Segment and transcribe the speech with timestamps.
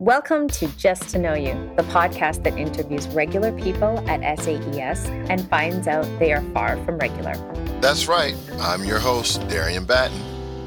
[0.00, 5.46] Welcome to Just to Know You, the podcast that interviews regular people at SAES and
[5.50, 7.34] finds out they are far from regular.
[7.82, 8.34] That's right.
[8.60, 10.18] I'm your host, Darian Batten.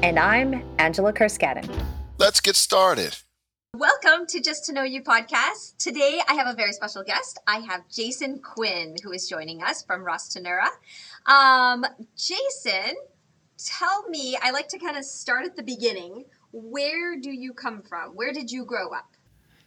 [0.04, 1.68] And I'm Angela Kerskaden.
[2.16, 3.16] Let's get started.
[3.76, 5.78] Welcome to Just to Know You podcast.
[5.78, 7.40] Today I have a very special guest.
[7.48, 10.68] I have Jason Quinn, who is joining us from Ras Tanura.
[11.26, 11.84] Um,
[12.16, 12.94] Jason,
[13.58, 16.26] tell me, I like to kind of start at the beginning.
[16.52, 18.12] Where do you come from?
[18.12, 19.13] Where did you grow up?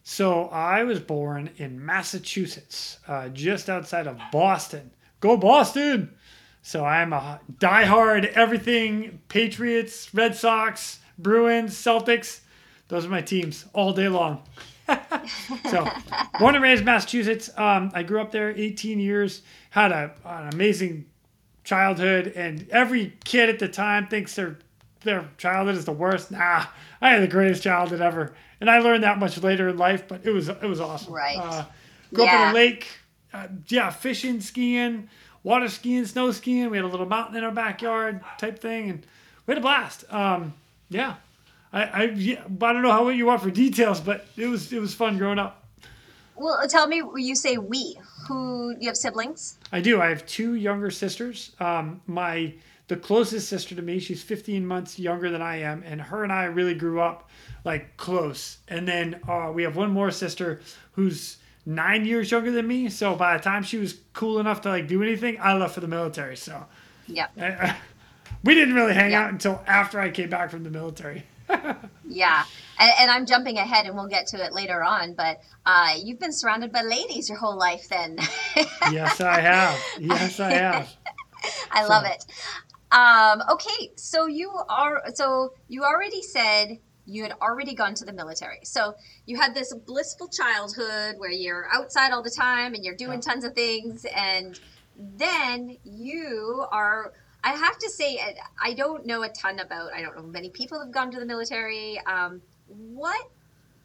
[0.10, 4.92] So I was born in Massachusetts, uh, just outside of Boston.
[5.20, 6.16] Go Boston!
[6.62, 12.40] So I'm a diehard everything Patriots, Red Sox, Bruins, Celtics.
[12.88, 14.44] Those are my teams all day long.
[15.70, 15.86] so
[16.40, 17.50] born and raised Massachusetts.
[17.58, 19.42] Um, I grew up there 18 years.
[19.72, 21.06] Had a, an amazing
[21.66, 24.58] childhood, and every kid at the time thinks their
[25.02, 26.32] their childhood is the worst.
[26.32, 26.66] Nah,
[27.02, 30.22] I had the greatest childhood ever and I learned that much later in life, but
[30.24, 31.14] it was it was awesome.
[31.14, 31.38] Right.
[31.38, 31.66] Uh,
[32.14, 32.34] grew yeah.
[32.34, 32.88] up in a lake,
[33.34, 35.10] uh, yeah, fishing, skiing,
[35.44, 36.70] water skiing, snow skiing.
[36.70, 39.06] We had a little mountain in our backyard type thing, and
[39.46, 40.12] we had a blast.
[40.12, 40.54] Um,
[40.90, 41.16] yeah,
[41.72, 44.80] I I, yeah, I don't know how you want for details, but it was it
[44.80, 45.64] was fun growing up.
[46.38, 47.98] Well, tell me, you say we.
[48.28, 49.58] Who you have siblings?
[49.72, 50.02] I do.
[50.02, 51.56] I have two younger sisters.
[51.60, 52.54] Um, my
[52.88, 56.32] the closest sister to me, she's 15 months younger than I am, and her and
[56.32, 57.30] I really grew up
[57.66, 58.58] like close.
[58.70, 60.62] And then uh, we have one more sister
[60.94, 62.90] who's nine years younger than me.
[62.90, 65.82] So by the time she was cool enough to like do anything, I left for
[65.82, 66.38] the military.
[66.38, 66.66] So
[67.08, 67.28] yeah,
[68.44, 71.24] we didn't really hang out until after I came back from the military.
[72.08, 72.46] yeah,
[72.80, 75.14] and, and, I'm jumping ahead, and we'll get to it later on.
[75.14, 78.18] But uh, you've been surrounded by ladies your whole life, then.
[78.92, 79.80] yes, I have.
[80.00, 80.96] Yes, I have.
[81.72, 81.90] I so.
[81.90, 82.26] love it.
[82.92, 88.14] Um, okay, so you are so you already said you had already gone to the
[88.14, 88.60] military.
[88.64, 88.96] So
[89.26, 93.46] you had this blissful childhood where you're outside all the time and you're doing tons
[93.46, 94.06] of things.
[94.14, 94.60] And
[94.98, 97.14] then you are,
[97.44, 98.20] I have to say,
[98.62, 101.26] I don't know a ton about, I don't know many people have gone to the
[101.26, 101.98] military.
[102.06, 103.30] Um, what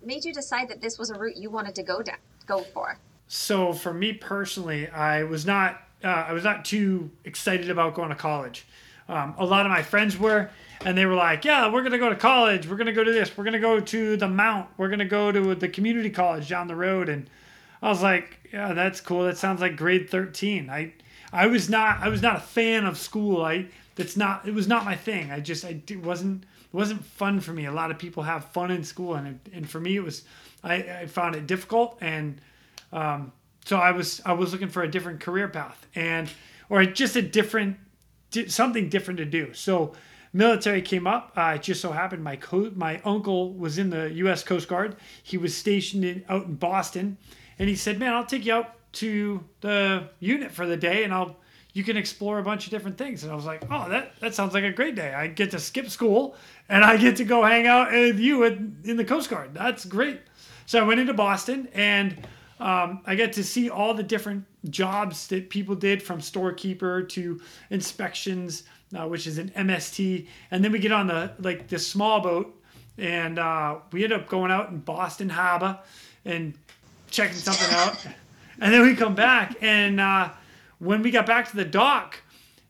[0.04, 2.16] made you decide that this was a route you wanted to go down,
[2.46, 2.98] go for?
[3.28, 8.10] So for me personally, I was not, uh, I was not too excited about going
[8.10, 8.66] to college.
[9.08, 10.50] Um, a lot of my friends were,
[10.84, 12.68] and they were like, "Yeah, we're gonna go to college.
[12.68, 13.36] We're gonna go to this.
[13.36, 14.68] We're gonna go to the Mount.
[14.76, 17.28] We're gonna go to the community college down the road." And
[17.82, 19.24] I was like, "Yeah, that's cool.
[19.24, 20.92] That sounds like grade 13." I
[21.32, 23.44] I was not I was not a fan of school.
[23.44, 23.66] I
[23.96, 25.30] that's not it was not my thing.
[25.30, 27.66] I just I wasn't it wasn't fun for me.
[27.66, 30.22] A lot of people have fun in school, and and for me it was
[30.64, 32.40] I, I found it difficult, and
[32.92, 33.32] um,
[33.64, 36.30] so I was I was looking for a different career path and
[36.68, 37.76] or just a different
[38.48, 39.52] something different to do.
[39.52, 39.92] So
[40.32, 41.32] military came up.
[41.36, 44.42] Uh, it just so happened my co- my uncle was in the U.S.
[44.42, 44.96] Coast Guard.
[45.22, 47.18] He was stationed in, out in Boston,
[47.58, 51.12] and he said, "Man, I'll take you out to the unit for the day, and
[51.12, 51.36] I'll
[51.72, 54.34] you can explore a bunch of different things." And I was like, "Oh, that that
[54.34, 55.14] sounds like a great day.
[55.14, 56.36] I get to skip school,
[56.68, 59.54] and I get to go hang out with you in, in the Coast Guard.
[59.54, 60.20] That's great."
[60.66, 62.26] So I went into Boston and.
[62.60, 67.40] Um, I get to see all the different jobs that people did from storekeeper to
[67.70, 68.62] inspections
[68.96, 72.54] uh, which is an MST, and then we get on the like this small boat,
[72.98, 75.78] and uh, we end up going out in Boston Harbor
[76.24, 76.54] and
[77.10, 78.04] checking something out,
[78.60, 80.30] and then we come back, and uh,
[80.82, 82.20] when we got back to the dock,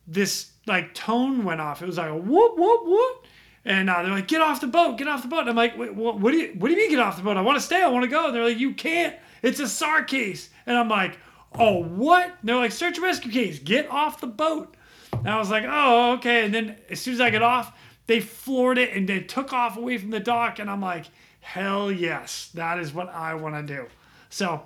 [0.06, 1.82] this like tone went off.
[1.82, 3.24] It was like a whoop whoop whoop.
[3.64, 4.98] And uh, they're like, "Get off the boat!
[4.98, 6.80] Get off the boat!" And I'm like, Wait, what, what, do you What do you
[6.80, 7.36] mean get off the boat?
[7.36, 7.82] I want to stay.
[7.82, 9.14] I want to go." And they're like, "You can't.
[9.40, 11.18] It's a SAR case." And I'm like,
[11.58, 13.58] "Oh, what?" And they're like, "Search and rescue case.
[13.58, 14.76] Get off the boat."
[15.12, 16.44] And I was like, oh, okay.
[16.44, 19.76] And then as soon as I get off, they floored it and they took off
[19.76, 20.58] away from the dock.
[20.58, 21.06] And I'm like,
[21.40, 23.86] hell yes, that is what I want to do.
[24.30, 24.62] So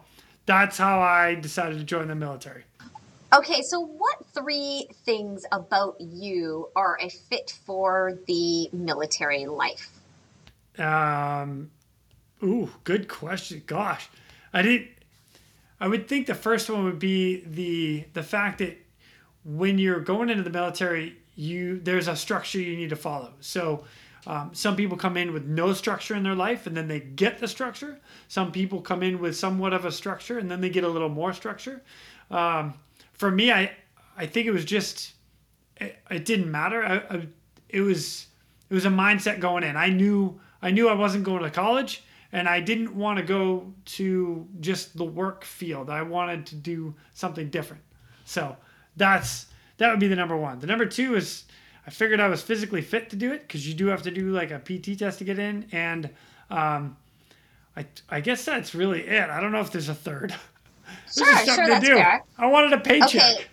[0.46, 2.64] that's how I decided to join the military.
[3.32, 9.90] Okay, so what three things about you are a fit for the military life?
[10.78, 11.70] Um,
[12.42, 13.62] ooh, good question.
[13.66, 14.08] Gosh,
[14.52, 14.88] I didn't.
[15.80, 18.78] I would think the first one would be the the fact that
[19.44, 23.32] when you're going into the military, you there's a structure you need to follow.
[23.40, 23.84] So
[24.26, 27.38] um, some people come in with no structure in their life and then they get
[27.38, 27.98] the structure.
[28.28, 31.08] Some people come in with somewhat of a structure and then they get a little
[31.08, 31.82] more structure.
[32.30, 32.74] Um,
[33.16, 33.72] for me, I
[34.16, 35.12] I think it was just
[35.76, 36.84] it, it didn't matter.
[36.84, 37.26] I, I,
[37.68, 38.26] it was
[38.70, 39.76] it was a mindset going in.
[39.76, 42.02] I knew I knew I wasn't going to college
[42.32, 45.90] and I didn't want to go to just the work field.
[45.90, 47.82] I wanted to do something different.
[48.24, 48.56] So
[48.96, 49.46] that's
[49.78, 50.58] that would be the number one.
[50.58, 51.44] The number two is
[51.86, 54.32] I figured I was physically fit to do it because you do have to do
[54.32, 56.10] like a PT test to get in, and
[56.50, 56.96] um,
[57.76, 59.30] I, I guess that's really it.
[59.30, 60.34] I don't know if there's a third.
[61.14, 61.94] This Sure, is something sure, to that's do.
[61.94, 62.22] fair.
[62.38, 63.48] I wanted a paycheck.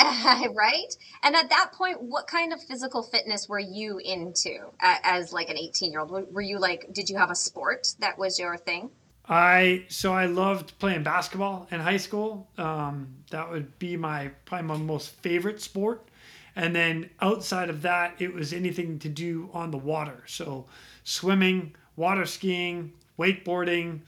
[0.00, 0.48] Okay.
[0.54, 0.96] right?
[1.22, 5.50] And at that point, what kind of physical fitness were you into a- as like
[5.50, 6.32] an 18 year old?
[6.32, 8.90] Were you like, did you have a sport that was your thing?
[9.28, 12.48] I so I loved playing basketball in high school.
[12.58, 16.08] Um, that would be my probably my most favorite sport.
[16.56, 20.24] And then outside of that, it was anything to do on the water.
[20.26, 20.66] So
[21.04, 24.00] swimming, water skiing, wakeboarding,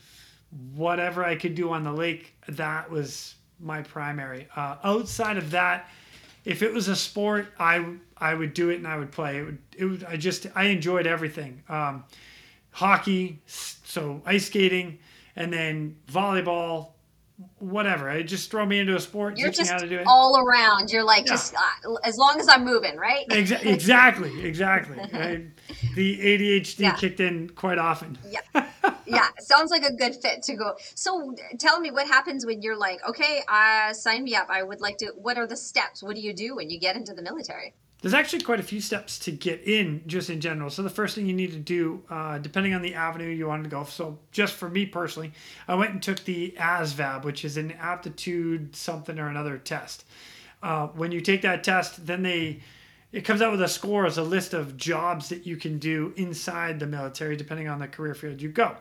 [0.75, 2.35] whatever I could do on the lake.
[2.49, 4.49] That was my primary.
[4.57, 5.89] Uh, outside of that,
[6.45, 9.39] if it was a sport, I I would do it and I would play.
[9.39, 11.63] It would it would I just I enjoyed everything.
[11.69, 12.05] Um,
[12.71, 14.99] hockey, so ice skating,
[15.37, 16.89] and then volleyball,
[17.59, 18.09] whatever.
[18.09, 20.07] I just throw me into a sport, You're just how to do it.
[20.07, 20.91] all around.
[20.91, 21.33] You're like, Yeah.
[21.33, 23.27] just uh, as long as I'm moving, right?
[23.29, 24.99] Exa- exactly, exactly.
[25.13, 25.45] I,
[25.95, 26.93] the ADHD Yeah.
[26.95, 28.17] kicked in quite often.
[28.31, 28.41] yeah,
[29.41, 30.75] sounds like a good fit to go.
[30.95, 34.49] So tell me what happens when you're like, okay, uh, sign me up.
[34.51, 35.13] I would like to.
[35.17, 36.03] What are the steps?
[36.03, 37.75] What do you do when you get into the military?
[38.03, 40.71] There's actually quite a few steps to get in, just in general.
[40.71, 43.63] So the first thing you need to do, uh, depending on the avenue you wanted
[43.63, 43.85] to go.
[43.85, 45.33] So just for me personally,
[45.69, 50.05] I went and took the ASVAB, which is an aptitude something or another test.
[50.65, 52.61] Uh, when you take that test, then they
[53.13, 56.13] it comes out with a score as a list of jobs that you can do
[56.17, 58.75] inside the military, depending on the career field you go.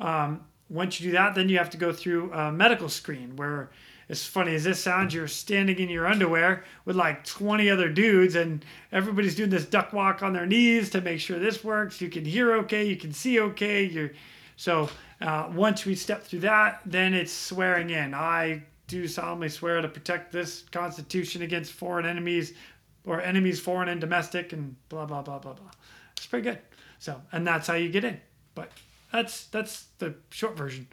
[0.00, 3.70] Um, once you do that, then you have to go through a medical screen where,
[4.08, 8.34] as funny as this sounds, you're standing in your underwear with like 20 other dudes,
[8.34, 12.00] and everybody's doing this duck walk on their knees to make sure this works.
[12.00, 13.84] You can hear okay, you can see okay.
[13.84, 14.10] You're
[14.56, 14.90] so
[15.20, 18.14] uh, once we step through that, then it's swearing in.
[18.14, 22.54] I do solemnly swear to protect this Constitution against foreign enemies,
[23.04, 25.70] or enemies foreign and domestic, and blah blah blah blah blah.
[26.16, 26.58] It's pretty good.
[26.98, 28.20] So, and that's how you get in.
[28.54, 28.70] But
[29.12, 30.86] that's that's the short version.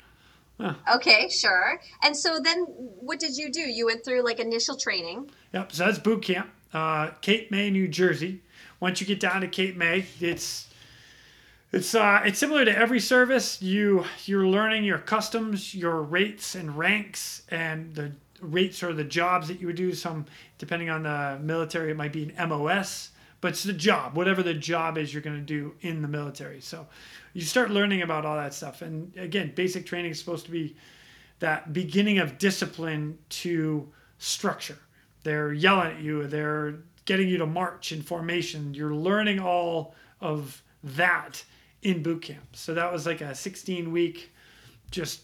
[0.96, 1.80] Okay, sure.
[2.04, 3.62] And so then, what did you do?
[3.62, 5.30] You went through like initial training.
[5.54, 5.72] Yep.
[5.72, 8.42] So that's boot camp, uh, Cape May, New Jersey.
[8.80, 10.68] Once you get down to Cape May, it's
[11.72, 13.62] it's uh, it's similar to every service.
[13.62, 18.12] You you're learning your customs, your rates and ranks, and the
[18.42, 19.94] rates or the jobs that you would do.
[19.94, 20.26] Some
[20.58, 23.12] depending on the military, it might be an MOS,
[23.42, 26.62] but it's the job, whatever the job is you're going to do in the military.
[26.62, 26.88] So
[27.34, 28.82] you start learning about all that stuff.
[28.82, 30.76] And again, basic training is supposed to be
[31.40, 34.80] that beginning of discipline to structure.
[35.24, 38.74] They're yelling at you, they're getting you to march in formation.
[38.74, 41.44] You're learning all of that
[41.84, 42.56] in boot camp.
[42.56, 44.32] So that was like a 16 week
[44.92, 45.22] just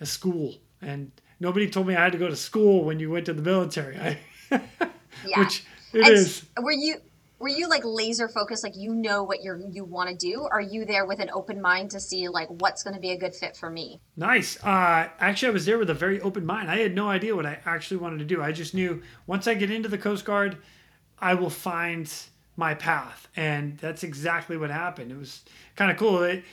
[0.00, 0.54] a school.
[0.82, 1.10] And
[1.40, 3.98] nobody told me I had to go to school when you went to the military.
[3.98, 4.18] I,
[5.26, 5.40] Yeah.
[5.40, 6.44] which it and is.
[6.60, 6.96] Were you
[7.40, 8.62] were you like laser focused?
[8.62, 10.46] Like you know what you're you want to do?
[10.50, 13.18] Are you there with an open mind to see like what's going to be a
[13.18, 14.00] good fit for me?
[14.16, 14.62] Nice.
[14.62, 16.70] Uh, actually, I was there with a very open mind.
[16.70, 18.42] I had no idea what I actually wanted to do.
[18.42, 20.58] I just knew once I get into the Coast Guard,
[21.18, 22.10] I will find
[22.56, 25.10] my path, and that's exactly what happened.
[25.10, 25.42] It was
[25.76, 26.22] kind of cool.
[26.22, 26.44] It,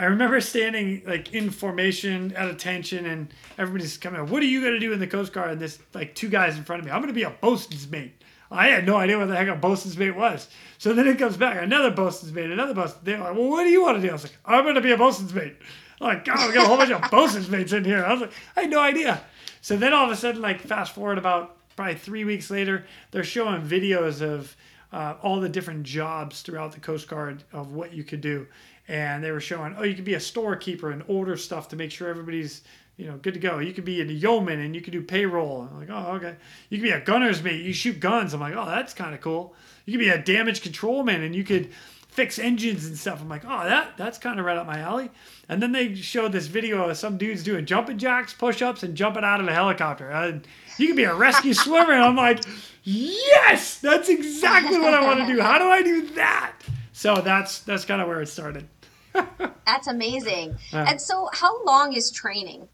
[0.00, 4.26] I remember standing like in formation at attention, and everybody's coming.
[4.30, 5.50] What are you going to do in the Coast Guard?
[5.50, 6.90] And this like two guys in front of me.
[6.90, 8.14] I'm going to be a bosun's mate.
[8.50, 10.48] I had no idea what the heck a bosun's mate was.
[10.78, 12.98] So then it comes back, another bosun's mate, another bosun.
[13.04, 14.08] They're like, well, what do you want to do?
[14.08, 15.56] I was like, I'm going to be a bosun's mate.
[16.00, 18.02] I'm like, God, we got a whole bunch of bosun's mates in here.
[18.02, 19.20] I was like, I had no idea.
[19.60, 23.22] So then all of a sudden, like, fast forward about probably three weeks later, they're
[23.22, 24.56] showing videos of
[24.92, 28.46] uh, all the different jobs throughout the Coast Guard of what you could do.
[28.90, 31.92] And they were showing, oh, you could be a storekeeper and order stuff to make
[31.92, 32.62] sure everybody's,
[32.96, 33.60] you know, good to go.
[33.60, 35.68] You could be a yeoman and you could do payroll.
[35.70, 36.34] I'm like, oh, okay.
[36.70, 37.64] You could be a gunner's mate.
[37.64, 38.34] You shoot guns.
[38.34, 39.54] I'm like, oh, that's kind of cool.
[39.86, 41.70] You could be a damage control man and you could
[42.08, 43.22] fix engines and stuff.
[43.22, 45.08] I'm like, oh, that that's kind of right up my alley.
[45.48, 49.22] And then they showed this video of some dudes doing jumping jacks, push-ups, and jumping
[49.22, 50.10] out of a helicopter.
[50.10, 50.44] And
[50.78, 51.92] you could be a rescue swimmer.
[51.92, 52.42] And I'm like,
[52.82, 55.40] yes, that's exactly what I want to do.
[55.40, 56.54] How do I do that?
[56.92, 58.66] So that's that's kind of where it started.
[59.66, 60.56] That's amazing.
[60.72, 62.68] and so, how long is training?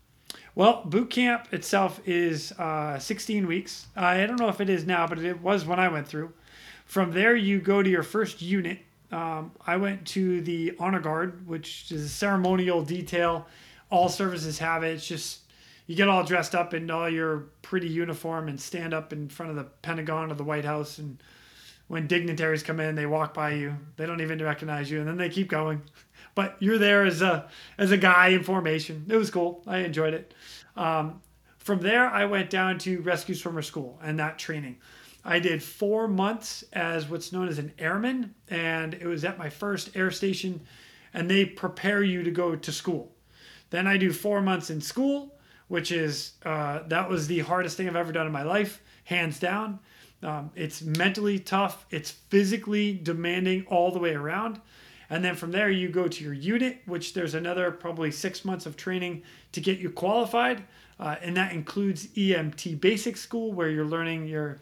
[0.55, 3.87] Well, boot camp itself is uh, 16 weeks.
[3.97, 6.33] Uh, I don't know if it is now, but it was when I went through.
[6.87, 8.79] From there, you go to your first unit.
[9.13, 13.47] Um, I went to the honor guard, which is a ceremonial detail.
[13.91, 14.95] All services have it.
[14.95, 15.41] It's just
[15.87, 19.51] you get all dressed up in all your pretty uniform and stand up in front
[19.51, 20.99] of the Pentagon or the White House.
[20.99, 21.23] And
[21.89, 23.77] when dignitaries come in, they walk by you.
[23.97, 25.83] They don't even recognize you, and then they keep going.
[26.37, 29.07] But you're there as a as a guy in formation.
[29.09, 29.65] It was cool.
[29.67, 30.33] I enjoyed it.
[30.77, 31.21] Um,
[31.59, 34.77] from there, I went down to rescue swimmer school and that training.
[35.25, 39.51] I did four months as what's known as an airman, and it was at my
[39.51, 40.61] first air station.
[41.13, 43.11] and they prepare you to go to school.
[43.71, 45.35] Then I do four months in school,
[45.69, 49.41] which is uh, that was the hardest thing I've ever done in my life, hands
[49.41, 49.81] down.
[50.23, 51.87] Um, it's mentally tough.
[51.91, 54.61] It's physically demanding all the way around.
[55.09, 58.67] And then from there, you go to your unit, which there's another probably six months
[58.67, 59.23] of training
[59.53, 60.65] to get you qualified.
[60.99, 64.59] Uh, and that includes EMT basic school, where you're learning your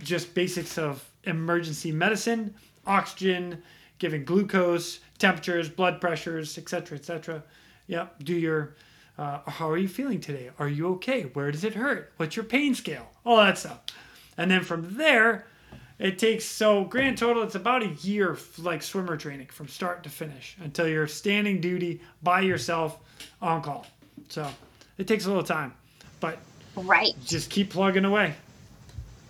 [0.00, 2.54] just basics of emergency medicine,
[2.86, 3.62] oxygen,
[3.98, 7.42] giving glucose, temperatures, blood pressures, etc., etc.
[7.86, 8.24] Yep.
[8.24, 8.74] Do your
[9.18, 10.50] uh, how are you feeling today?
[10.58, 11.24] Are you okay?
[11.34, 12.12] Where does it hurt?
[12.16, 13.10] What's your pain scale?
[13.24, 13.80] All that stuff.
[14.38, 15.46] And then from there,
[16.00, 17.42] it takes so grand total.
[17.42, 22.00] It's about a year like swimmer training from start to finish until you're standing duty
[22.22, 22.98] by yourself
[23.42, 23.86] on call.
[24.30, 24.48] So
[24.96, 25.74] it takes a little time,
[26.18, 26.38] but
[26.74, 27.12] Right.
[27.24, 28.34] just keep plugging away.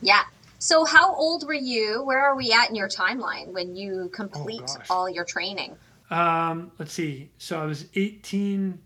[0.00, 0.22] Yeah.
[0.60, 2.04] So how old were you?
[2.04, 4.86] Where are we at in your timeline when you complete gosh.
[4.90, 5.74] all your training?
[6.10, 7.30] Um, let's see.
[7.38, 8.78] So I was 18,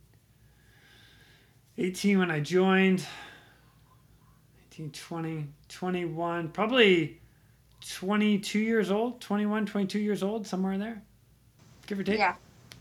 [1.76, 3.04] 18 when I joined.
[4.72, 7.20] 18, 20, 21, probably
[7.92, 11.02] 22 years old, 21, 22 years old, somewhere in there.
[11.86, 12.18] Give or take.
[12.18, 12.34] Yeah.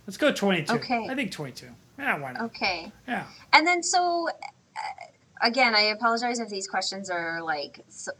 [0.07, 0.74] Let's go 22.
[0.74, 1.07] Okay.
[1.10, 1.67] I think 22.
[1.98, 2.43] Yeah, why not?
[2.43, 2.91] Okay.
[3.07, 3.25] Yeah.
[3.51, 5.05] And then so uh,
[5.41, 8.12] again, I apologize if these questions are like so,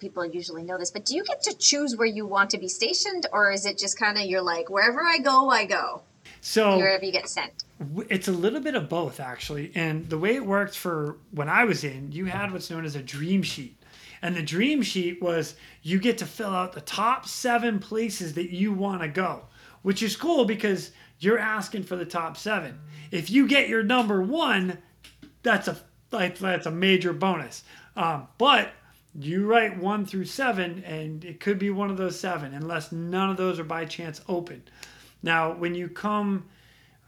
[0.00, 2.68] people usually know this, but do you get to choose where you want to be
[2.68, 6.02] stationed or is it just kind of you're like wherever I go, I go.
[6.40, 7.64] So Wherever you get sent.
[8.08, 11.64] it's a little bit of both actually and the way it worked for when i
[11.64, 13.76] was in you had what's known as a dream sheet
[14.22, 18.50] and the dream sheet was you get to fill out the top seven places that
[18.50, 19.42] you want to go
[19.82, 22.78] which is cool because you're asking for the top seven.
[23.10, 24.78] If you get your number one
[25.42, 25.76] that's a
[26.10, 27.64] that's a major bonus.
[27.96, 28.70] Um, but
[29.18, 33.30] you write one through seven and it could be one of those seven unless none
[33.30, 34.62] of those are by chance open.
[35.22, 36.44] Now when you come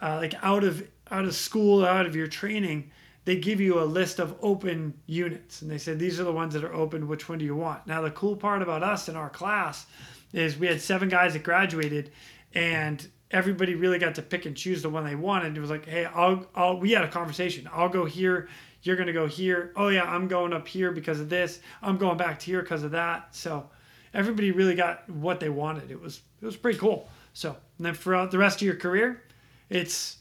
[0.03, 2.91] uh, like out of out of school, out of your training,
[3.25, 6.55] they give you a list of open units, and they said these are the ones
[6.55, 7.09] that are open.
[7.09, 7.87] Which one do you want?
[7.87, 9.87] Now the cool part about us in our class
[10.33, 12.13] is we had seven guys that graduated,
[12.55, 15.57] and everybody really got to pick and choose the one they wanted.
[15.57, 17.69] It was like, hey, I'll, I'll we had a conversation.
[17.73, 18.49] I'll go here.
[18.83, 19.73] You're gonna go here.
[19.77, 21.61] Oh yeah, I'm going up here because of this.
[21.83, 23.35] I'm going back to here because of that.
[23.35, 23.69] So
[24.15, 25.91] everybody really got what they wanted.
[25.91, 27.09] It was it was pretty cool.
[27.35, 29.23] So and then throughout the rest of your career,
[29.69, 30.17] it's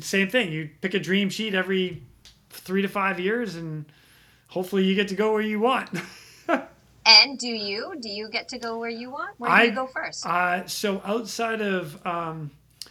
[0.00, 0.52] same thing.
[0.52, 2.02] You pick a dream sheet every
[2.60, 3.84] three to five years, and
[4.48, 5.90] hopefully you get to go where you want.
[7.06, 7.94] And do you?
[7.98, 9.30] Do you get to go where you want?
[9.40, 10.26] Where do I- you go first?
[10.26, 12.50] Uh, so outside of um,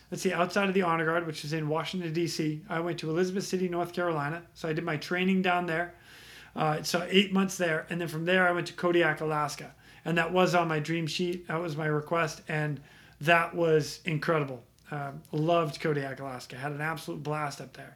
[0.09, 3.11] let's see, outside of the honor guard, which is in Washington D.C., I went to
[3.11, 4.41] Elizabeth City, North Carolina.
[4.55, 5.93] So I did my training down there.
[6.55, 10.17] Uh, so eight months there, and then from there I went to Kodiak, Alaska, and
[10.17, 11.47] that was on my dream sheet.
[11.47, 12.79] That was my request, and
[13.21, 14.63] that was incredible.
[14.89, 16.55] Um, loved Kodiak, Alaska.
[16.55, 17.95] Had an absolute blast up there,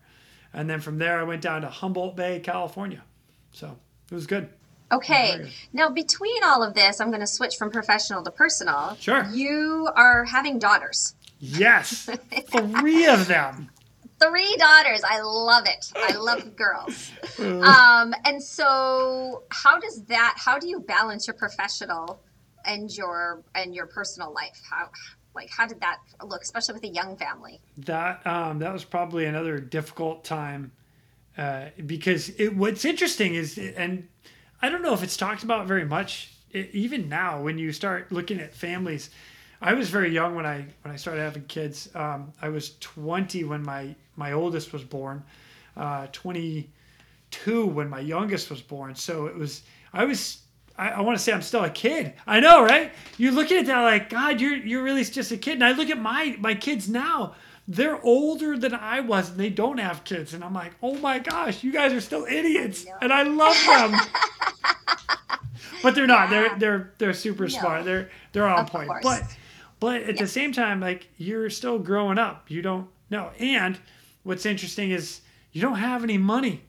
[0.53, 3.03] and then from there I went down to Humboldt Bay, California.
[3.51, 3.77] So
[4.09, 4.49] it was good.
[4.91, 5.37] Okay.
[5.37, 5.51] Good.
[5.73, 8.97] Now, between all of this, I'm going to switch from professional to personal.
[8.99, 9.25] Sure.
[9.31, 11.15] You are having daughters.
[11.39, 12.07] Yes,
[12.51, 13.69] three of them.
[14.21, 15.01] Three daughters.
[15.03, 15.91] I love it.
[15.95, 17.11] I love girls.
[17.39, 20.35] Um, and so, how does that?
[20.37, 22.21] How do you balance your professional
[22.63, 24.61] and your and your personal life?
[24.69, 24.91] How
[25.35, 27.59] like how did that look, especially with a young family?
[27.77, 30.71] that um, that was probably another difficult time
[31.37, 34.07] uh, because it, what's interesting is and
[34.61, 38.11] I don't know if it's talked about very much it, even now when you start
[38.11, 39.09] looking at families.
[39.63, 41.89] I was very young when I when I started having kids.
[41.95, 45.23] Um, I was 20 when my my oldest was born,
[45.77, 48.95] uh, 22 when my youngest was born.
[48.95, 49.61] So it was
[49.93, 50.40] I was
[50.81, 52.13] I, I want to say I'm still a kid.
[52.25, 52.91] I know, right?
[53.17, 55.53] You're looking at that like, God, you're you're really just a kid.
[55.53, 57.35] And I look at my my kids now.
[57.67, 60.33] They're older than I was, and they don't have kids.
[60.33, 63.99] And I'm like, oh my gosh, you guys are still idiots, and I love them.
[65.83, 66.29] but they're not.
[66.29, 67.85] They're they're they're super smart.
[67.85, 68.87] They're they're on Of point.
[68.89, 69.03] course.
[69.03, 69.23] But
[69.79, 70.21] but at Yeah.
[70.23, 72.49] the same time, like you're still growing up.
[72.49, 73.31] You don't know.
[73.39, 73.79] And
[74.23, 75.21] what's interesting is
[75.51, 76.63] you don't have any money.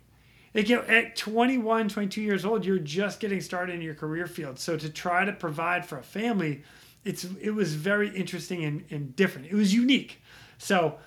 [0.55, 4.27] Like you know, at 21, 22 years old, you're just getting started in your career
[4.27, 4.59] field.
[4.59, 6.63] So to try to provide for a family,
[7.05, 9.49] it's it was very interesting and, and different.
[9.49, 10.21] It was unique.
[10.59, 10.99] So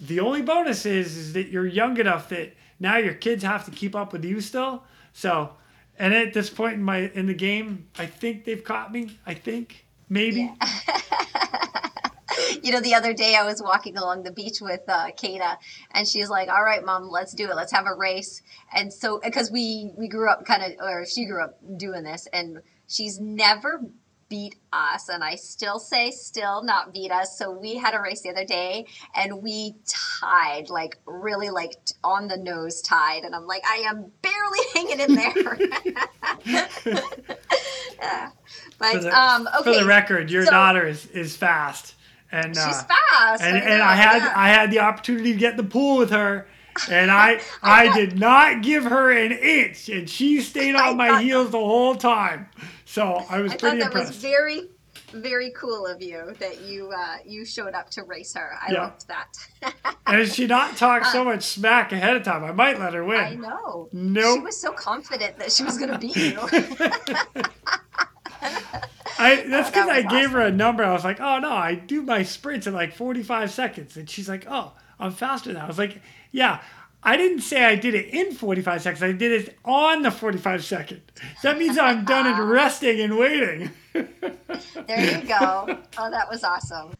[0.00, 3.70] the only bonus is is that you're young enough that now your kids have to
[3.70, 4.84] keep up with you still.
[5.12, 5.50] So
[5.98, 9.18] and at this point in my in the game, I think they've caught me.
[9.26, 10.52] I think maybe.
[12.62, 15.58] you know, the other day I was walking along the beach with uh, Kata,
[15.92, 17.56] and she's like, "All right, mom, let's do it.
[17.56, 18.42] Let's have a race."
[18.74, 22.26] And so, because we we grew up kind of, or she grew up doing this,
[22.32, 23.82] and she's never
[24.28, 27.38] beat us, and I still say still not beat us.
[27.38, 29.74] So we had a race the other day, and we
[30.20, 35.00] tied like really like on the nose tied, and I'm like I am barely hanging
[35.00, 35.58] in there.
[37.98, 38.30] Yeah.
[38.78, 41.94] But For the, um, okay, for the record, your so- daughter is, is fast.
[42.32, 44.32] And, she's uh, fast, and, I and I had yeah.
[44.34, 46.46] I had the opportunity to get in the pool with her,
[46.90, 51.22] and I I did not give her an inch, and she stayed I on my
[51.22, 52.48] heels the whole time.
[52.84, 53.54] So I was pretty impressed.
[53.54, 54.08] I thought that impressed.
[54.08, 54.62] was very,
[55.12, 58.56] very cool of you that you uh, you showed up to race her.
[58.60, 58.82] I Yeah.
[58.82, 59.72] loved that.
[60.06, 63.04] and if she not talk so much smack ahead of time, I might let her
[63.04, 63.18] win.
[63.20, 63.88] Uh, I know.
[63.92, 64.34] No.
[64.34, 66.38] She was so confident that she was going to beat you.
[69.18, 70.84] I that's Oh, that because I was gave her a number.
[70.84, 74.28] I was like, oh no, I do my sprints in like 45 seconds, and she's
[74.28, 75.64] like, oh, I'm faster now.
[75.64, 76.00] I was like,
[76.32, 76.60] yeah.
[77.02, 79.02] I didn't say I did it in 45 seconds.
[79.02, 81.02] I did it on the 45 second.
[81.44, 83.70] That means I'm done and resting and waiting.
[83.92, 85.78] there you go.
[85.98, 86.94] Oh, that was awesome.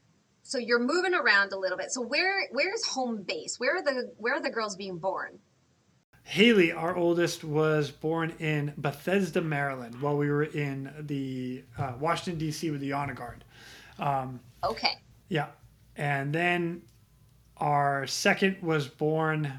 [0.44, 1.90] So you're moving around a little bit.
[1.90, 3.58] So where where's home base?
[3.58, 5.40] Where are the where are the girls being born?
[6.26, 12.36] Haley, our oldest, was born in Bethesda, Maryland, while we were in the uh, Washington
[12.36, 12.68] D.C.
[12.72, 13.44] with the Honor Guard.
[14.64, 14.98] Okay.
[15.28, 15.46] Yeah,
[15.94, 16.82] and then
[17.58, 19.52] our second was born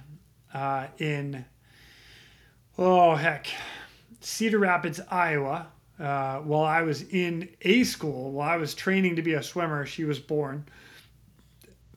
[0.53, 1.45] uh, in
[2.77, 3.47] oh heck,
[4.19, 5.67] Cedar Rapids, Iowa.
[5.97, 9.85] Uh, while I was in A school, while I was training to be a swimmer,
[9.85, 10.65] she was born.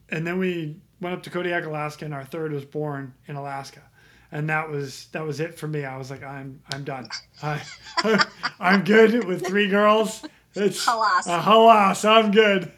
[0.07, 3.81] And then we went up to Kodiak, Alaska, and our third was born in Alaska.
[4.31, 5.83] And that was that was it for me.
[5.83, 7.09] I was like, I'm I'm done.
[7.43, 7.61] I,
[8.59, 10.23] I'm good with three girls.
[10.55, 11.27] It's Halas.
[11.27, 12.71] Uh, halas, I'm good.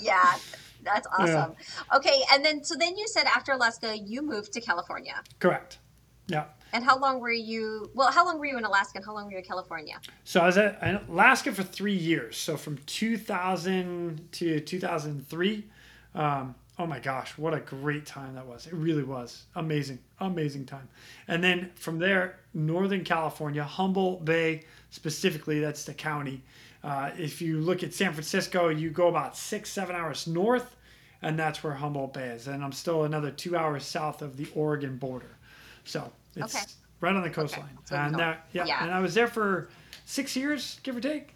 [0.00, 0.36] Yeah.
[0.84, 1.54] That's awesome.
[1.94, 5.22] Okay, and then so then you said after Alaska you moved to California.
[5.38, 5.78] Correct.
[6.26, 6.44] Yeah.
[6.72, 9.26] And how long were you well, how long were you in Alaska and how long
[9.26, 10.00] were you in California?
[10.24, 12.36] So I was at in Alaska for three years.
[12.36, 15.64] So from 2000 to 2003.
[16.14, 18.66] Um, oh my gosh, what a great time that was.
[18.66, 19.44] It really was.
[19.54, 20.88] Amazing, amazing time.
[21.28, 26.42] And then from there, Northern California, Humboldt Bay specifically, that's the county.
[26.82, 30.74] Uh, if you look at San Francisco, you go about six, seven hours north,
[31.22, 32.48] and that's where Humboldt Bay is.
[32.48, 35.36] And I'm still another two hours south of the Oregon border.
[35.84, 36.64] So it's Okay.
[37.00, 37.78] right on the coastline.
[37.84, 38.82] so and uh, yeah, Yeah.
[38.82, 39.68] and I was there for
[40.04, 41.34] six years, give or take.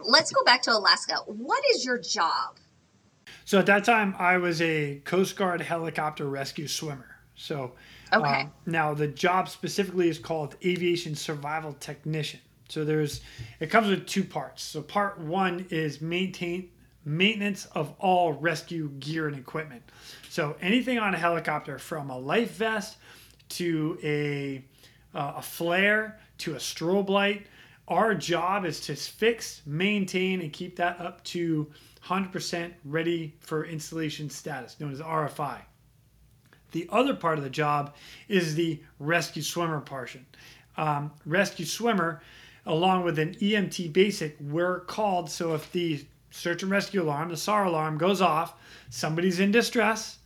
[0.00, 1.14] Let's go back to Alaska.
[1.26, 2.56] What is your job?
[3.46, 7.16] So at that time, I was a Coast Guard helicopter rescue swimmer.
[7.36, 7.72] So
[8.12, 8.42] Okay.
[8.42, 12.40] um, now the job specifically is called aviation survival technician.
[12.68, 13.20] So there's
[13.60, 14.62] it comes with two parts.
[14.64, 16.70] So part one is maintain
[17.04, 19.82] maintenance of all rescue gear and equipment.
[20.28, 22.96] So anything on a helicopter, from a life vest
[23.50, 24.64] to a
[25.16, 27.46] uh, a flare to a strobe light.
[27.88, 31.68] Our job is to fix, maintain, and keep that up to
[32.08, 35.60] 100% ready for installation status, known as RFI.
[36.72, 37.94] The other part of the job
[38.28, 40.26] is the rescue swimmer portion.
[40.76, 42.22] Um, rescue swimmer,
[42.66, 47.36] along with an EMT basic, we're called so if the search and rescue alarm, the
[47.36, 48.54] SAR alarm, goes off,
[48.90, 50.18] somebody's in distress,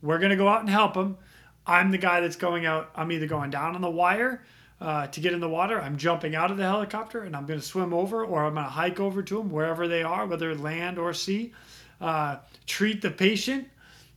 [0.00, 1.18] we're going to go out and help them.
[1.66, 2.90] I'm the guy that's going out.
[2.96, 4.42] I'm either going down on the wire
[4.80, 5.80] uh, to get in the water.
[5.80, 8.66] I'm jumping out of the helicopter and I'm going to swim over, or I'm going
[8.66, 11.52] to hike over to them wherever they are, whether land or sea.
[12.00, 13.68] Uh, treat the patient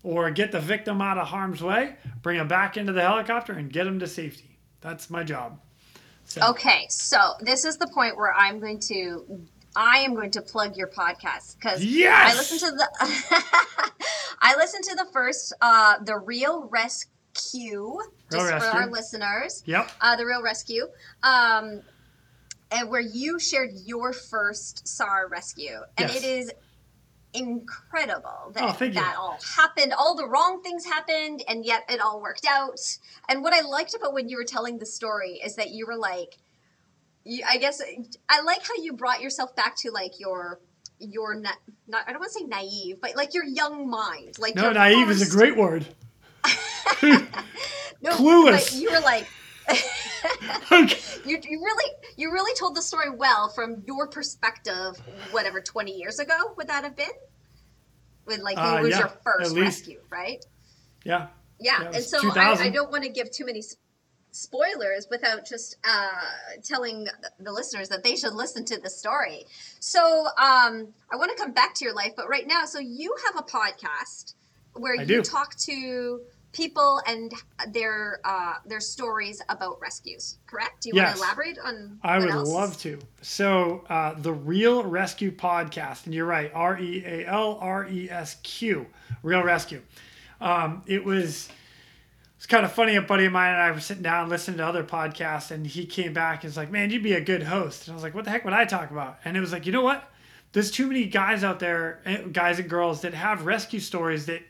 [0.03, 3.71] or get the victim out of harm's way, bring them back into the helicopter, and
[3.71, 4.57] get them to safety.
[4.81, 5.59] That's my job.
[6.25, 9.45] So, Okay, so this is the point where I'm going to
[9.75, 12.33] I am going to plug your podcast because Yes!
[12.33, 12.87] I listened to the
[14.39, 16.69] I listened to the first uh the Real
[17.33, 17.97] ResQ
[18.31, 19.63] just for our listeners.
[19.65, 19.91] Yep.
[20.01, 20.81] Uh the Real ResQ.
[21.23, 21.81] Um
[22.71, 25.79] and where you shared your first SAR rescue.
[25.97, 26.23] And Yes.
[26.23, 26.51] it is
[27.33, 29.93] incredible that Oh, that all happened.
[29.93, 32.79] All the wrong things happened, and yet it all worked out.
[33.27, 35.95] And what I liked about when you were telling the story is that you were
[35.95, 36.37] like,
[37.23, 37.81] you, I guess
[38.29, 40.59] I like how you brought yourself back to like your
[40.99, 41.49] your na-
[41.87, 44.37] not I don't want to say naive, but like your young mind.
[44.39, 45.87] Like No, naive is a great word.
[48.01, 48.71] no, clueless.
[48.71, 49.27] But you were like.
[50.71, 50.97] Okay.
[51.25, 54.97] you, you really you really told the story well from your perspective
[55.31, 57.07] whatever 20 years ago would that have been
[58.25, 60.43] when like Uh, it was yeah, your first rescue right
[61.03, 61.27] Yeah.
[61.59, 63.61] yeah, Yeah, and so I, I don't want to give too many
[64.31, 66.09] spoilers without just uh,
[66.63, 67.07] telling
[67.39, 69.45] the listeners that they should listen to the story
[69.79, 73.13] so um, i want to come back to your life but right now so you
[73.27, 74.33] have a podcast
[74.73, 75.21] where I you do.
[75.21, 76.21] talk to
[76.53, 77.33] people and
[77.71, 80.37] their uh, their stories about rescues.
[80.47, 80.81] Correct?
[80.83, 81.07] Do you Yes.
[81.07, 81.99] want to elaborate on?
[82.03, 82.47] I would else?
[82.49, 82.99] love to.
[83.21, 88.09] So, uh, the Real ResQ Podcast, and you're right, R E A L R E
[88.09, 88.85] S Q,
[89.23, 89.81] Real Rescue.
[90.39, 91.49] Um, it was
[92.37, 92.95] it's kind of funny.
[92.95, 95.85] A buddy of mine and I were sitting down listening to other podcasts, and he
[95.85, 98.13] came back and was like, "Man, you'd be a good host." And I was like,
[98.13, 100.09] "What the heck would I talk about?" And it was like, you know what?
[100.51, 104.41] There's too many guys out there, eh, guys and girls that have rescue stories that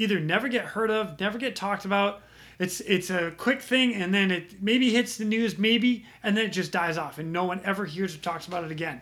[0.00, 2.22] either never get heard of, never get talked about.
[2.58, 6.46] It's it's a quick thing, and then it maybe hits the news, maybe, and then
[6.46, 9.00] it just dies off, and no one ever hears or talks about it again.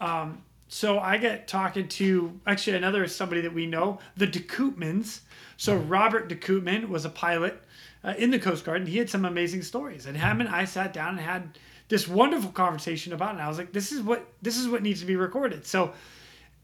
[0.00, 5.20] Um, so I get talking to actually another somebody that we know, the DeCoopmans.
[5.56, 7.62] So Robert DeCoopman was a pilot
[8.02, 10.06] uh, in the Coast Guard, and he had some amazing stories.
[10.06, 13.32] And him and I sat down and had this wonderful conversation about it.
[13.34, 15.66] And I was like, this is what this is what needs to be recorded.
[15.66, 15.92] So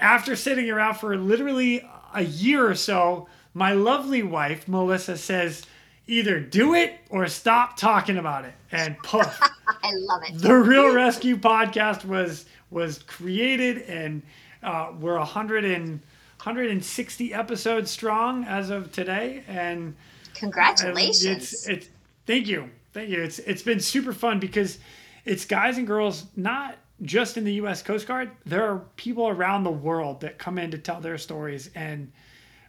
[0.00, 5.64] after sitting around for literally a year or so, my lovely wife Melissa says,
[6.06, 8.54] either do it or stop talking about it.
[8.70, 9.38] And poof
[9.82, 10.38] I love it.
[10.40, 14.22] the Real ResQ Podcast was was created and
[14.62, 16.00] uh, we're 100 and
[16.42, 19.94] 160 episodes strong as of today and and
[20.34, 21.26] Congratulations.
[21.26, 21.88] it's it's
[22.26, 24.78] thank you thank you it's it's been super fun because
[25.24, 27.82] it's guys and girls not just in the U.S.
[27.82, 31.70] Coast Guard there are people around the world that come in to tell their stories
[31.74, 32.10] and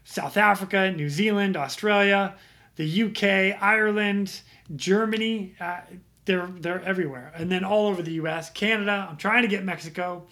[0.04, 2.36] South Africa, New Zealand, Australia,
[2.76, 4.42] the UK, Ireland,
[4.76, 5.56] Germany.
[5.60, 5.82] Uh,
[6.26, 9.08] they're they're everywhere, and then all over the U.S., Canada.
[9.10, 10.26] I'm trying to get Mexico.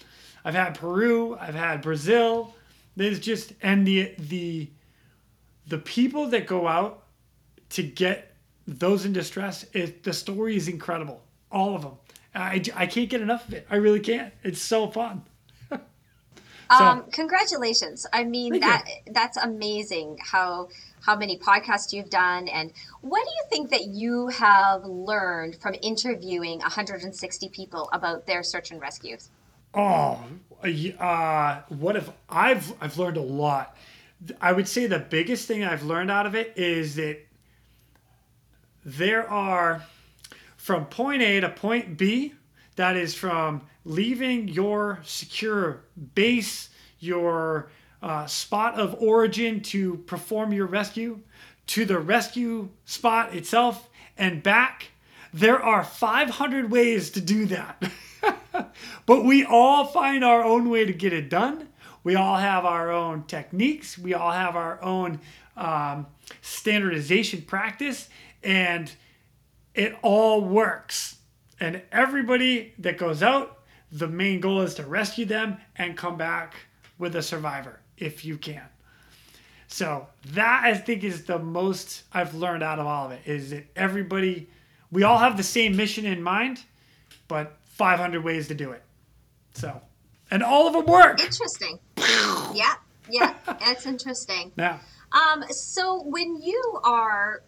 [0.43, 1.37] I've had Peru.
[1.39, 2.55] I've had Brazil.
[2.95, 4.69] There's just and the the
[5.67, 7.03] the people that go out
[7.69, 8.35] to get
[8.67, 9.65] those in distress.
[9.73, 11.21] It, the story is incredible.
[11.51, 11.93] All of them.
[12.33, 13.67] I, I can't get enough of it.
[13.69, 14.33] I really can't.
[14.43, 15.23] It's so fun.
[16.77, 18.05] So- um, congratulations.
[18.13, 20.69] I mean that that's amazing how
[21.01, 25.75] how many podcasts you've done and what do you think that you have learned from
[25.81, 29.29] interviewing 160 people about their search and rescues?
[29.73, 30.19] Oh,
[30.99, 33.75] uh, what if I've I've learned a lot.
[34.39, 37.17] I would say the biggest thing I've learned out of it is that
[38.85, 39.83] there are
[40.57, 42.33] from point A to point B.
[42.75, 45.83] That is from leaving your secure
[46.15, 51.19] base, your uh, spot of origin to perform your rescue,
[51.67, 54.91] to the rescue spot itself, and back.
[55.33, 57.91] There are 500 ways to do that.
[59.05, 61.69] but we all find our own way to get it done.
[62.03, 63.97] We all have our own techniques.
[63.97, 65.19] We all have our own
[65.55, 66.07] um,
[66.41, 68.09] standardization practice,
[68.43, 68.91] and
[69.73, 71.17] it all works.
[71.59, 73.59] And everybody that goes out,
[73.91, 76.55] the main goal is to rescue them and come back
[76.97, 78.63] with a survivor if you can.
[79.67, 83.51] So that I think is the most I've learned out of all of it is
[83.51, 84.49] that everybody,
[84.91, 86.61] we all have the same mission in mind,
[87.27, 88.83] but 500 ways to do it.
[89.53, 89.81] So,
[90.29, 91.21] and all of them work.
[91.21, 91.79] Interesting.
[92.53, 92.75] yeah,
[93.09, 94.51] yeah, that's interesting.
[94.57, 94.79] Yeah.
[95.13, 97.41] Um, so when you are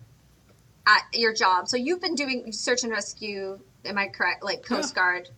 [0.87, 4.43] at your job, so you've been doing search and rescue, am I correct?
[4.43, 5.29] Like Coast Guard,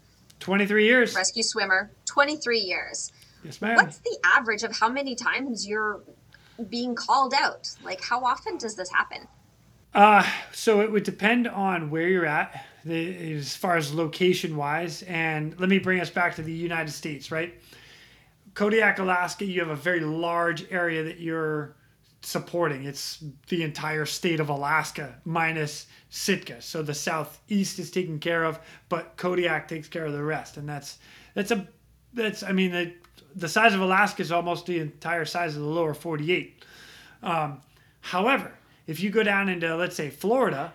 [0.45, 1.15] 23 years.
[1.15, 3.11] rescue swimmer, 23 years.
[3.43, 3.77] Yes, ma'am.
[3.77, 6.01] What's the average of how many times you're
[6.69, 7.67] being called out?
[7.83, 9.27] Like, how often does this happen?
[9.95, 15.01] Uh, so it would depend on where you're at, the, as far as location wise.
[15.03, 17.59] And let me bring us back to the United States, right?
[18.53, 21.75] Kodiak, Alaska, you have a very large area that you're
[22.25, 22.83] supporting.
[22.83, 26.61] It's the entire state of Alaska minus Sitka.
[26.61, 28.59] So the southeast is taken care of,
[28.89, 30.57] but Kodiak takes care of the rest.
[30.57, 30.97] And that's
[31.33, 31.67] that's a
[32.13, 32.93] that's I mean the
[33.35, 36.63] the size of Alaska is almost the entire size of the lower 48.
[37.21, 37.61] Um,
[38.01, 38.53] however,
[38.87, 40.73] if you go down into let's say Florida,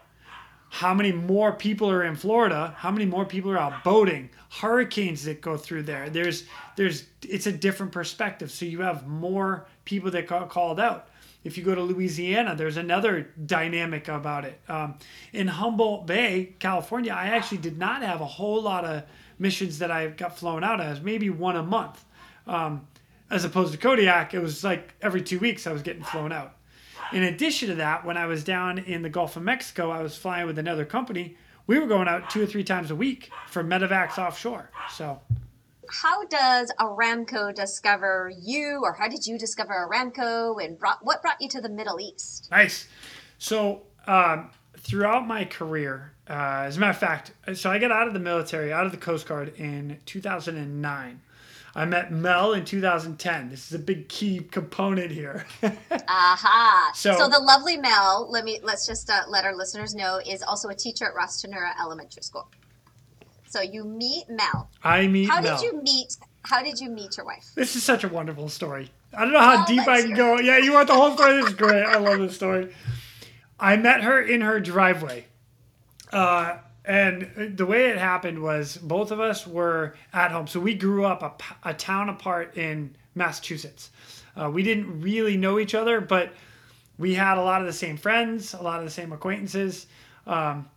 [0.71, 2.75] how many more people are in Florida?
[2.77, 4.31] How many more people are out boating?
[4.51, 6.09] Hurricanes that go through there.
[6.11, 6.45] There's
[6.77, 8.51] there's it's a different perspective.
[8.53, 11.09] So you have more people that got called out.
[11.42, 14.61] If you go to Louisiana, there's another dynamic about it.
[14.68, 14.96] Um,
[15.33, 19.05] in Humboldt Bay, California, I actually did not have a whole lot of
[19.38, 22.05] missions that I got flown out as, maybe one a month.
[22.46, 22.87] Um,
[23.31, 26.57] as opposed to Kodiak, it was like every two weeks I was getting flown out.
[27.12, 30.16] In addition to that, when I was down in the Gulf of Mexico, I was
[30.16, 31.37] flying with another company.
[31.66, 34.70] We were going out two or three times a week for medevacs offshore.
[34.90, 35.20] So,
[35.90, 41.40] How does Aramco discover you, or how did you discover Aramco, and brought, what brought
[41.40, 42.48] you to the Middle East?
[42.50, 42.87] nice.
[43.38, 48.07] So, um, throughout my career, uh, as a matter of fact, so I got out
[48.07, 51.20] of the military, out of the Coast Guard in 2009.
[51.74, 53.48] I met Mel in 2010.
[53.48, 55.46] This is a big key component here.
[56.09, 56.90] Aha.
[56.94, 60.42] So- So, the lovely Mel, let me let's just uh, let our listeners know, is
[60.42, 62.48] also a teacher at Ras Tanura Elementary School.
[63.51, 64.71] So you meet Mel.
[64.85, 65.59] I meet How Mel.
[65.59, 66.17] did you meet?
[66.43, 67.51] How did you meet your wife?
[67.57, 68.91] This is such a wonderful story.
[69.13, 70.39] I don't know how Oh, deep I can go.
[70.39, 71.33] Yeah, you want the whole story?
[71.41, 71.83] This is great.
[71.83, 72.73] I love this story.
[73.59, 75.27] I met her in her driveway.
[76.13, 80.47] Uh, and the way it happened was both of us were at home.
[80.47, 83.91] So we grew up a town apart in Massachusetts.
[84.41, 86.33] Uh, we didn't really know each other, but
[86.99, 89.87] we had a lot of the same friends, a lot of the same acquaintances,
[90.29, 90.69] um,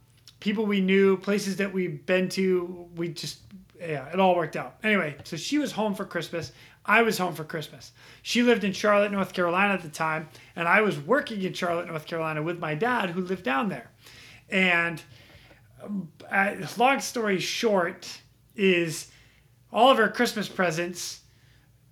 [0.44, 2.86] people we knew, places that we've been to.
[2.98, 3.40] We just,
[3.80, 4.76] yeah, it all worked out.
[4.84, 6.52] Anyway, so she was home for Christmas.
[6.86, 7.94] I was home for Christmas.
[8.24, 10.28] She lived in Charlotte, North Carolina at the time,
[10.58, 13.90] and I was working in Charlotte, North Carolina with my dad who lived down there.
[14.50, 15.02] And
[16.30, 18.20] uh, long story short
[18.58, 19.12] is
[19.72, 21.22] all of her Christmas presents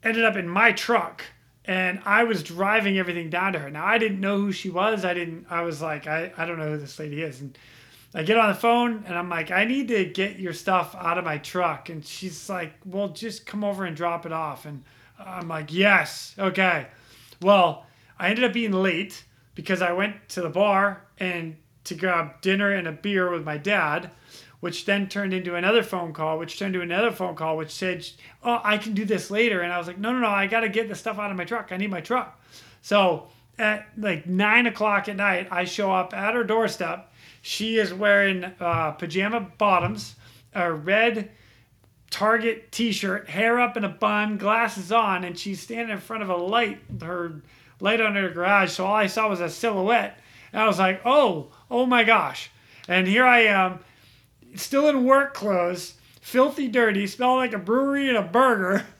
[0.04, 1.24] ended up in my truck
[1.64, 3.70] and I was driving everything down to her.
[3.70, 5.06] Now I didn't know who she was.
[5.06, 7.58] I didn't I was like I, I don't know who this lady is and
[8.14, 11.18] I get on the phone and I'm like I need to get your stuff out
[11.18, 14.84] of my truck and she's like well just come over and drop it off and
[15.20, 16.88] I'm like yes okay
[17.42, 17.86] well
[18.20, 19.24] I ended up being late
[19.56, 23.58] because I went to the bar and to grab dinner and a beer with my
[23.58, 24.12] dad
[24.62, 28.08] which then turned into another phone call, which turned to another phone call, which said,
[28.44, 30.28] "Oh, I can do this later." And I was like, "No, no, no!
[30.28, 31.72] I got to get the stuff out of my truck.
[31.72, 32.40] I need my truck."
[32.82, 37.11] So at like nine o'clock at night, I show up at her doorstep.
[37.42, 40.16] She is wearing uh, pajama bottoms,
[40.54, 41.32] a red
[42.12, 46.30] Target T-shirt, hair up in a bun, glasses on, and she's standing in front of
[46.30, 47.42] a light, her
[47.80, 48.72] light on her garage.
[48.72, 50.20] So all I saw was a silhouette,
[50.52, 52.52] and I was like, "Oh, oh my gosh!"
[52.88, 53.80] And here I am
[54.56, 58.86] still in work clothes, filthy dirty, smelling like a brewery and a burger.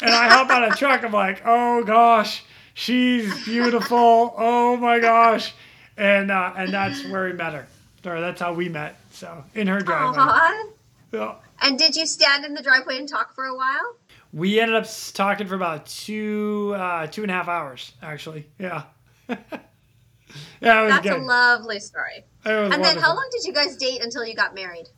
[0.00, 1.04] And I hop out of the truck.
[1.04, 2.44] I'm like, oh gosh,
[2.74, 4.34] she's beautiful.
[4.36, 5.54] Oh my gosh.
[5.96, 7.66] And uh, and that's where we met her.
[8.06, 8.96] Or that's how we met.
[9.10, 10.22] So in her driveway.
[10.22, 10.64] Aw.
[11.12, 11.34] Yeah.
[11.60, 13.96] And did you stand in the driveway and talk for a while?
[14.32, 18.46] We ended up talking for about two uh, two and a half hours, actually.
[18.58, 18.82] Yeah.
[19.28, 21.20] yeah, it was That's good.
[21.20, 22.24] a lovely story.
[22.44, 24.88] And then how long did you guys date until you got married?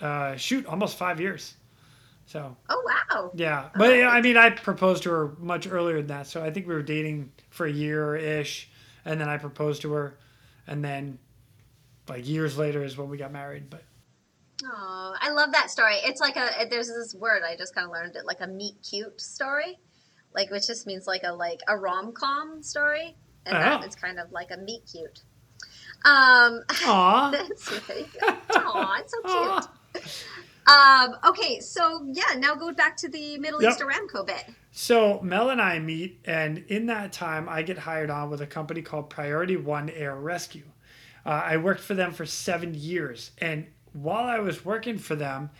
[0.00, 1.54] Uh, shoot, almost five years.
[2.26, 3.30] So Oh wow.
[3.34, 6.26] Yeah, but yeah, I mean, I proposed to her much earlier than that.
[6.26, 8.70] So I think we were dating for a year ish,
[9.04, 10.16] and then I proposed to her,
[10.66, 11.18] and then
[12.10, 13.70] like years later is when we got married.
[13.70, 13.82] But
[14.62, 15.94] Oh, I love that story.
[16.04, 18.74] It's like a there's this word I just kind of learned it like a meet
[18.88, 19.78] cute story,
[20.34, 23.84] like which just means like a like a rom com story, and that Oh.
[23.84, 25.22] it's kind of like a meet cute.
[26.04, 28.34] Um, aw, that's really good.
[28.54, 29.60] Aw, it's so
[29.94, 30.26] cute.
[30.66, 33.72] Um, okay, so yeah, now go back to the Middle Yep.
[33.72, 34.44] East Aramco bit.
[34.72, 38.46] So Mel and I meet, and in that time, I get hired on with a
[38.46, 40.64] company called Priority One Air Rescue.
[41.30, 45.50] Uh, I worked for them for seven years, and while I was working for them,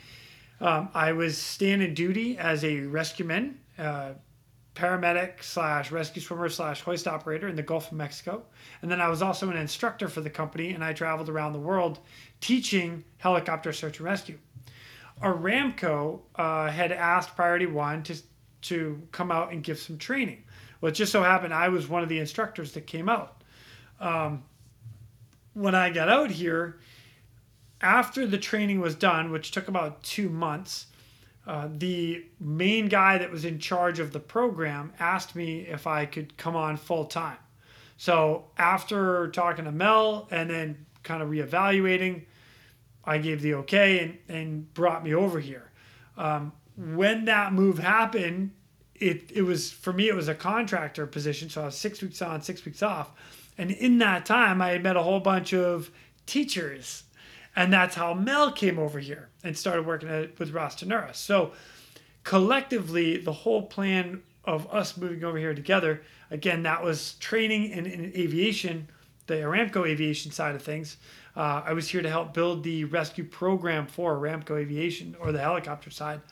[0.60, 4.14] um, I was standing duty as a rescueman, uh,
[4.74, 8.42] paramedic slash rescue swimmer slash hoist operator in the Gulf of Mexico,
[8.82, 11.60] and then I was also an instructor for the company, and I traveled around the
[11.60, 12.00] world
[12.40, 14.38] teaching helicopter search and rescue.
[15.22, 18.16] Aramco uh, had asked Priority One to
[18.62, 20.42] to come out and give some training.
[20.80, 23.44] Well, it just so happened I was one of the instructors that came out.
[24.00, 24.42] Um,
[25.54, 26.78] when I got out here,
[27.80, 30.86] after the training was done, which took about two months,
[31.46, 36.06] uh, the main guy that was in charge of the program asked me if I
[36.06, 37.38] could come on full time.
[37.96, 42.22] So after talking to Mel and then kind of reevaluating,
[43.04, 45.70] I gave the okay and, and brought me over here.
[46.16, 48.52] Um, when that move happened,
[48.94, 51.48] it, it was for me, it was a contractor position.
[51.48, 53.10] So I was six weeks on, six weeks off.
[53.60, 55.90] And in that time, I had met a whole bunch of
[56.24, 57.04] teachers.
[57.54, 61.14] And that's how Mel came over here and started working at, with Ras Tanura.
[61.14, 61.52] So
[62.24, 67.84] collectively, the whole plan of us moving over here together, again, that was training in,
[67.84, 68.88] in aviation,
[69.26, 70.96] the Aramco aviation side of things.
[71.36, 75.38] Uh, I was here to help build the rescue program for Aramco aviation or the
[75.38, 76.22] helicopter side.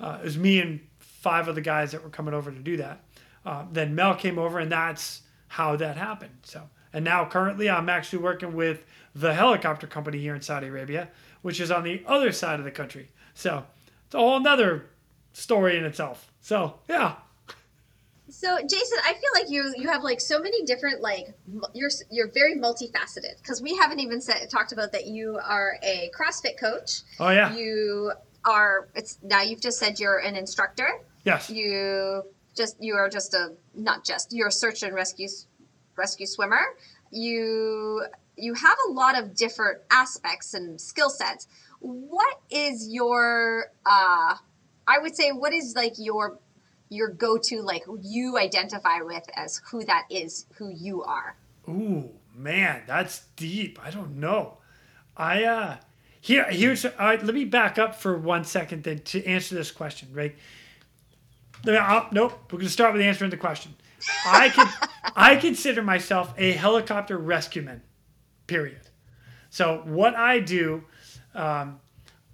[0.00, 3.04] Uh, it was me and five other guys that were coming over to do that.
[3.44, 6.38] Uh, then Mel came over, and that's how that happened.
[6.44, 8.84] So, and now currently, I'm actually working with
[9.14, 11.08] the helicopter company here in Saudi Arabia,
[11.42, 13.08] which is on the other side of the country.
[13.34, 13.64] So,
[14.06, 14.86] it's a whole nother
[15.32, 16.30] story in itself.
[16.40, 17.16] So, yeah.
[18.28, 21.34] So Jason, I feel like you you have like so many different like
[21.74, 26.12] you're you're very multifaceted because we haven't even said talked about that you are a
[26.16, 27.02] CrossFit coach.
[27.18, 27.52] Oh, yeah.
[27.52, 28.12] You
[28.44, 30.88] are it's now you've just said you're an instructor.
[31.24, 31.50] Yes.
[31.50, 32.22] You
[32.60, 35.28] just you are just a not just you're a search and rescue
[35.96, 36.60] rescue swimmer.
[37.10, 41.48] You you have a lot of different aspects and skill sets.
[41.80, 44.36] What is your uh
[44.86, 46.38] I would say what is like your
[46.90, 51.36] your go-to like you identify with as who that is who you are
[51.68, 53.78] Ooh, man, that's deep.
[53.82, 54.58] I don't know.
[55.16, 55.76] I uh
[56.20, 59.70] here here's all right, let me back up for one second then to answer this
[59.70, 60.36] question, right?
[61.64, 63.74] Nope, we're gonna start with answering the question.
[64.26, 64.68] I can
[65.16, 67.80] I consider myself a helicopter rescueman.
[68.46, 68.80] Period.
[69.50, 70.84] So what I do,
[71.34, 71.80] um,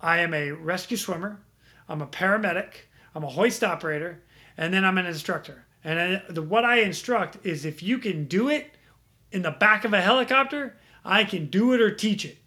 [0.00, 1.40] I am a rescue swimmer.
[1.88, 2.72] I'm a paramedic.
[3.14, 4.22] I'm a hoist operator,
[4.58, 5.64] and then I'm an instructor.
[5.82, 8.76] And I, the, what I instruct is if you can do it
[9.32, 12.38] in the back of a helicopter, I can do it or teach it.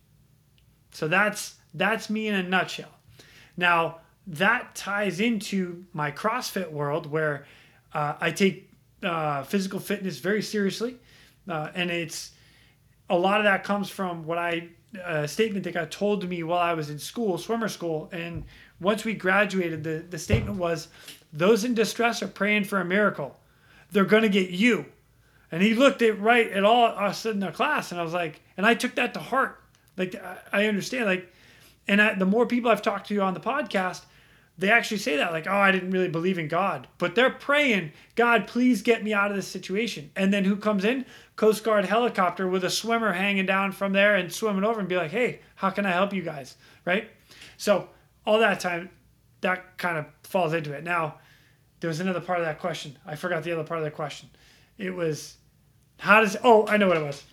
[0.91, 2.91] So that's that's me in a nutshell.
[3.57, 7.45] Now that ties into my CrossFit world where
[7.93, 10.97] uh, I take uh, physical fitness very seriously,
[11.47, 12.31] uh, and it's
[13.09, 14.69] a lot of that comes from what I
[15.03, 18.43] a statement that got told to me while I was in school, swimmer school, and
[18.79, 20.89] once we graduated, the the statement was,
[21.33, 23.39] "Those in distress are praying for a miracle.
[23.91, 24.85] They're gonna get you."
[25.51, 28.41] And he looked at right at all us in the class, and I was like,
[28.57, 29.59] and I took that to heart.
[29.97, 31.33] Like I, I understand, like,
[31.87, 34.03] and I, the more people I've talked to on the podcast,
[34.59, 37.93] they actually say that, like, oh, I didn't really believe in God, but they're praying,
[38.15, 40.11] God, please get me out of this situation.
[40.17, 41.05] And then who comes in?
[41.37, 44.97] Coast Guard helicopter with a swimmer hanging down from there and swimming over and be
[44.97, 46.57] like, hey, how can I help you guys?
[46.83, 47.09] Right?
[47.55, 47.87] So
[48.25, 48.89] all that time,
[49.39, 50.83] that kind of falls into it.
[50.83, 51.15] Now,
[51.79, 52.97] there was another part of that question.
[53.05, 54.29] I forgot the other part of that question.
[54.77, 55.37] It was,
[55.99, 57.23] how does, oh, I know what it was.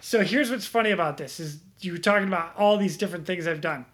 [0.00, 3.46] So here's what's funny about this is you were talking about all these different things
[3.46, 3.86] I've done.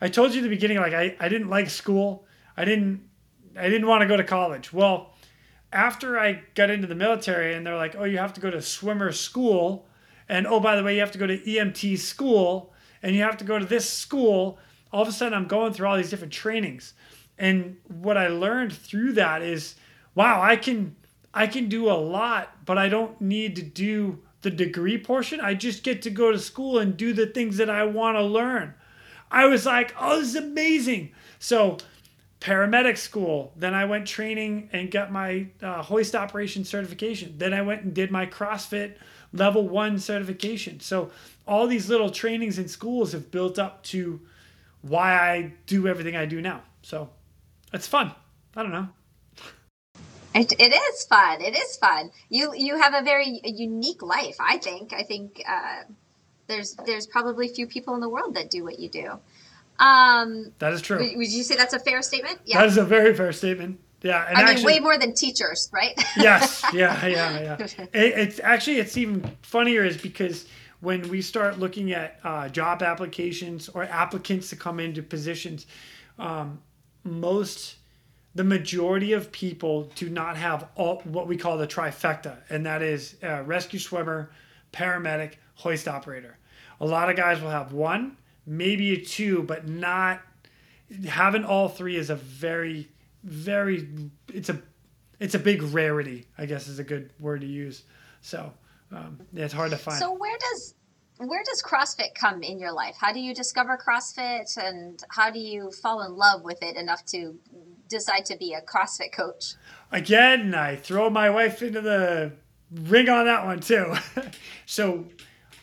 [0.00, 2.24] I told you in the beginning, like I, I didn't like school.
[2.56, 3.02] I didn't
[3.56, 4.72] I didn't want to go to college.
[4.72, 5.14] Well,
[5.72, 8.62] after I got into the military and they're like, oh, you have to go to
[8.62, 9.86] swimmer school,
[10.28, 13.36] and oh, by the way, you have to go to EMT school, and you have
[13.38, 14.58] to go to this school.
[14.92, 16.94] All of a sudden, I'm going through all these different trainings,
[17.38, 19.76] and what I learned through that is,
[20.14, 20.96] wow, I can
[21.32, 25.40] I can do a lot, but I don't need to do the degree portion.
[25.40, 28.22] I just get to go to school and do the things that I want to
[28.22, 28.74] learn.
[29.30, 31.12] I was like, oh, this is amazing.
[31.38, 31.78] So,
[32.40, 33.52] paramedic school.
[33.56, 37.34] Then I went training and got my uh, hoist operation certification.
[37.38, 38.94] Then I went and did my CrossFit
[39.32, 40.80] level one certification.
[40.80, 41.10] So,
[41.46, 44.20] all these little trainings in schools have built up to
[44.82, 46.62] why I do everything I do now.
[46.82, 47.10] So,
[47.72, 48.12] it's fun.
[48.56, 48.88] I don't know.
[50.34, 51.40] It, it is fun.
[51.40, 52.10] It is fun.
[52.28, 54.36] You you have a very unique life.
[54.38, 54.92] I think.
[54.92, 55.82] I think uh,
[56.50, 59.18] there's there's probably few people in the world that do what you do.
[59.78, 60.98] Um, That is true.
[60.98, 62.40] would, would you say that's a fair statement?
[62.44, 62.58] Yeah.
[62.58, 63.80] That is a very fair statement.
[64.02, 65.92] Yeah, and I mean, actually, way more than teachers, right?
[66.16, 67.66] yes, yeah, yeah, yeah.
[67.92, 70.46] It, it's actually it's even funnier is because
[70.80, 75.66] when we start looking at uh, job applications or applicants to come into positions,
[76.18, 76.60] um,
[77.04, 77.76] most
[78.34, 82.80] the majority of people do not have all what we call the trifecta, and that
[82.80, 84.30] is uh, rescue swimmer,
[84.72, 86.38] paramedic, hoist operator.
[86.80, 88.16] A lot of guys will have one,
[88.46, 90.20] maybe a two, but not
[91.08, 92.88] having all three is a very,
[93.22, 93.88] very
[94.32, 94.60] it's a
[95.18, 96.26] it's a big rarity.
[96.38, 97.84] I guess is a good word to use.
[98.22, 98.52] So
[98.92, 99.98] um, yeah, it's hard to find.
[99.98, 100.74] So where does
[101.18, 102.96] where does CrossFit come in your life?
[102.98, 107.04] How do you discover CrossFit, and how do you fall in love with it enough
[107.06, 107.38] to
[107.88, 109.54] decide to be a CrossFit coach?
[109.92, 112.32] Again, I throw my wife into the
[112.72, 113.94] ring on that one too.
[114.66, 115.04] so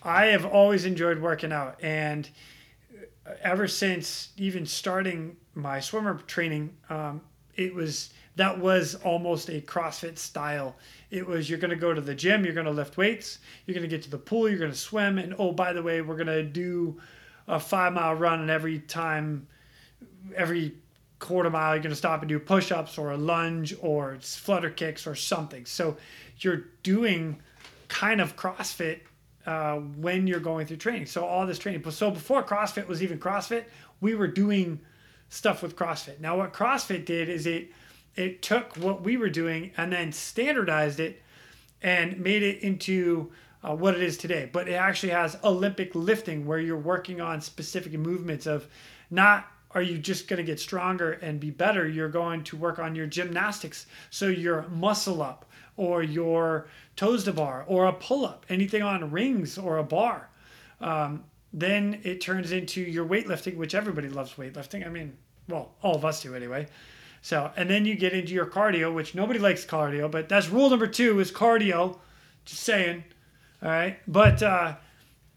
[0.07, 2.29] I have always enjoyed working out, and
[3.41, 7.21] ever since even starting my swimmer training, um,
[7.55, 10.75] it was that was almost a CrossFit style.
[11.09, 13.73] It was you're going to go to the gym, you're going to lift weights, you're
[13.73, 16.01] going to get to the pool, you're going to swim, and oh by the way,
[16.01, 16.99] we're going to do
[17.47, 19.47] a five mile run, and every time,
[20.35, 20.75] every
[21.19, 24.69] quarter mile, you're going to stop and do push ups or a lunge or flutter
[24.69, 25.65] kicks or something.
[25.65, 25.97] So
[26.39, 27.41] you're doing
[27.87, 28.99] kind of CrossFit
[29.47, 31.07] uh, when you're going through training.
[31.07, 31.89] So all this training.
[31.89, 33.63] So before CrossFit was even CrossFit,
[34.01, 34.81] we were doing
[35.29, 36.19] stuff with CrossFit.
[36.19, 37.71] Now what CrossFit did is it
[38.15, 41.21] it took what we were doing and then standardized it
[41.81, 43.31] and made it into
[43.63, 44.49] uh, what it is today.
[44.51, 48.67] But it actually has Olympic lifting where you're working on specific movements of
[49.09, 51.87] not are you just going to get stronger and be better?
[51.87, 53.85] You're going to work on your gymnastics.
[54.09, 55.45] So your muscle up
[55.77, 60.29] or your toes to bar or a pull up, anything on rings or a bar.
[60.81, 61.23] Um,
[61.53, 64.85] then it turns into your weightlifting, which everybody loves weightlifting.
[64.85, 65.15] I mean,
[65.47, 66.67] well, all of us do anyway.
[67.21, 70.69] So, and then you get into your cardio, which nobody likes cardio, but that's rule
[70.69, 71.97] number two is cardio.
[72.45, 73.03] Just saying.
[73.61, 73.97] All right.
[74.07, 74.75] But, uh,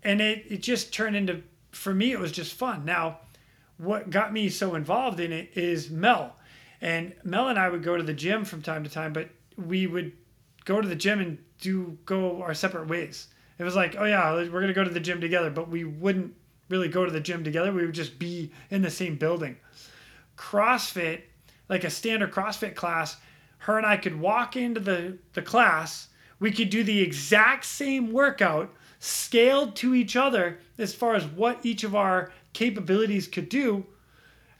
[0.02, 2.84] and it, it just turned into, for me, it was just fun.
[2.84, 3.20] Now,
[3.78, 6.36] what got me so involved in it is Mel.
[6.80, 9.86] And Mel and I would go to the gym from time to time, but we
[9.86, 10.12] would
[10.64, 13.28] go to the gym and do go our separate ways.
[13.58, 16.34] It was like, oh yeah, we're gonna go to the gym together, but we wouldn't
[16.68, 17.72] really go to the gym together.
[17.72, 19.56] We would just be in the same building.
[20.36, 21.22] CrossFit,
[21.68, 23.16] like a standard CrossFit class,
[23.58, 26.08] her and I could walk into the, the class.
[26.38, 31.64] We could do the exact same workout scaled to each other as far as what
[31.64, 33.84] each of our capabilities could do.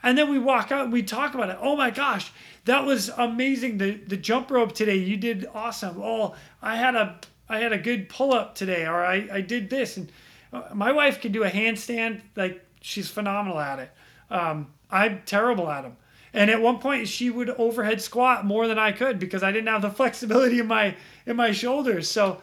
[0.03, 1.59] And then we walk out and we talk about it.
[1.61, 2.33] Oh my gosh,
[2.65, 3.79] that was amazing.
[3.79, 6.01] The the jump rope today, you did awesome.
[6.03, 9.69] Oh, I had a I had a good pull up today, or I, I did
[9.69, 9.97] this.
[9.97, 10.11] And
[10.53, 13.91] uh, my wife can do a handstand, like she's phenomenal at it.
[14.31, 15.97] Um, I'm terrible at them.
[16.33, 19.67] And at one point, she would overhead squat more than I could because I didn't
[19.67, 20.97] have the flexibility in my
[21.27, 22.09] in my shoulders.
[22.09, 22.41] So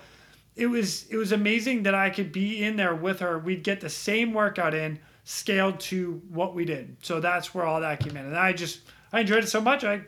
[0.58, 3.39] it was it was amazing that I could be in there with her.
[3.39, 4.99] We'd get the same workout in
[5.30, 6.95] scaled to what we did.
[7.01, 8.25] So that's where all that came in.
[8.25, 8.80] And I just,
[9.11, 10.01] I enjoyed it so much, I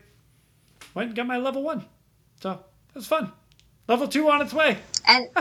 [0.93, 1.84] went and got my level one.
[2.41, 3.34] So it was fun.
[3.89, 4.78] Level two on its way.
[5.05, 5.28] And,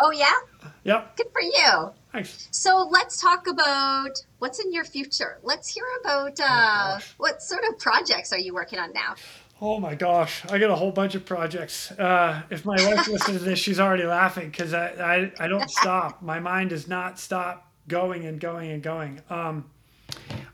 [0.00, 0.32] oh, yeah?
[0.84, 1.16] Yep.
[1.16, 1.90] Good for you.
[2.12, 2.46] Thanks.
[2.52, 5.38] So let's talk about what's in your future.
[5.42, 9.16] Let's hear about uh, Oh, what sort of projects are you working on now?
[9.60, 11.90] Oh my gosh, I got a whole bunch of projects.
[11.90, 15.68] Uh, if my wife listens to this, she's already laughing because I, I, I don't
[15.80, 16.22] stop.
[16.22, 19.20] My mind does not stop going and going and going.
[19.30, 19.70] Um,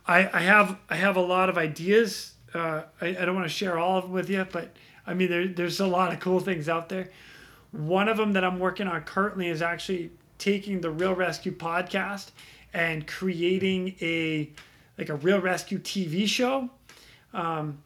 [0.07, 2.35] I, I have I have a lot of ideas.
[2.53, 4.75] Uh, I, I don't want to share all of them with you, but
[5.07, 7.11] I mean there, there's a lot of cool things out there.
[7.73, 12.31] One of them that I'm working on currently is actually taking the Real ResQ podcast
[12.73, 14.51] and creating a
[14.99, 16.69] like a Real ResQ TV show.
[17.33, 17.83] Um,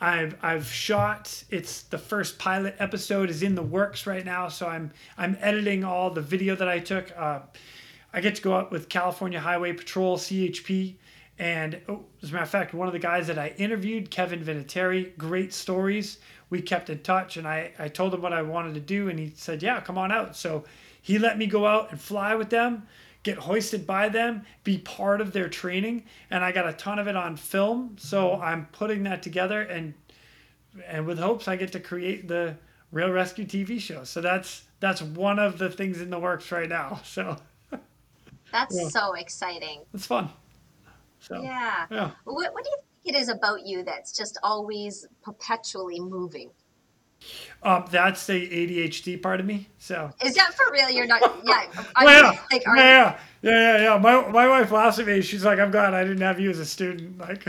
[0.00, 1.44] I've I've shot.
[1.50, 5.84] It's the first pilot episode is in the works right now, so I'm I'm editing
[5.84, 7.12] all the video that I took.
[7.16, 7.40] Uh,
[8.12, 10.94] I get to go out with California Highway Patrol (CHP),
[11.38, 14.44] and oh, as a matter of fact, one of the guys that I interviewed, Kevin
[14.44, 16.18] Vinatieri, great stories.
[16.50, 19.18] We kept in touch, and I I told him what I wanted to do, and
[19.18, 20.64] he said, "Yeah, come on out." So
[21.00, 22.86] he let me go out and fly with them
[23.22, 27.08] get hoisted by them, be part of their training, and I got a ton of
[27.08, 27.96] it on film.
[27.98, 28.42] So mm-hmm.
[28.42, 29.94] I'm putting that together, and
[30.86, 32.56] and with hopes I get to create the
[32.92, 34.04] Real ResQ TV show.
[34.04, 37.00] So that's that's one of the things in the works right now.
[37.04, 37.36] So
[38.52, 38.88] That's Yeah.
[38.88, 39.82] so exciting.
[39.94, 40.30] it's fun.
[41.20, 41.86] So Yeah.
[41.90, 42.10] yeah.
[42.24, 46.50] What, what do you think it is about you that's just always perpetually moving?
[47.64, 49.68] Um, that's the ADHD part of me.
[49.78, 50.88] So Is that for real?
[50.88, 51.20] You're not.
[51.44, 51.66] Yeah.
[51.96, 53.98] Are Well, you, yeah, like, yeah, yeah, yeah, yeah, yeah.
[53.98, 55.20] My my wife laughs at me.
[55.22, 57.44] She's like, "I'm glad I didn't have you as a student." Like,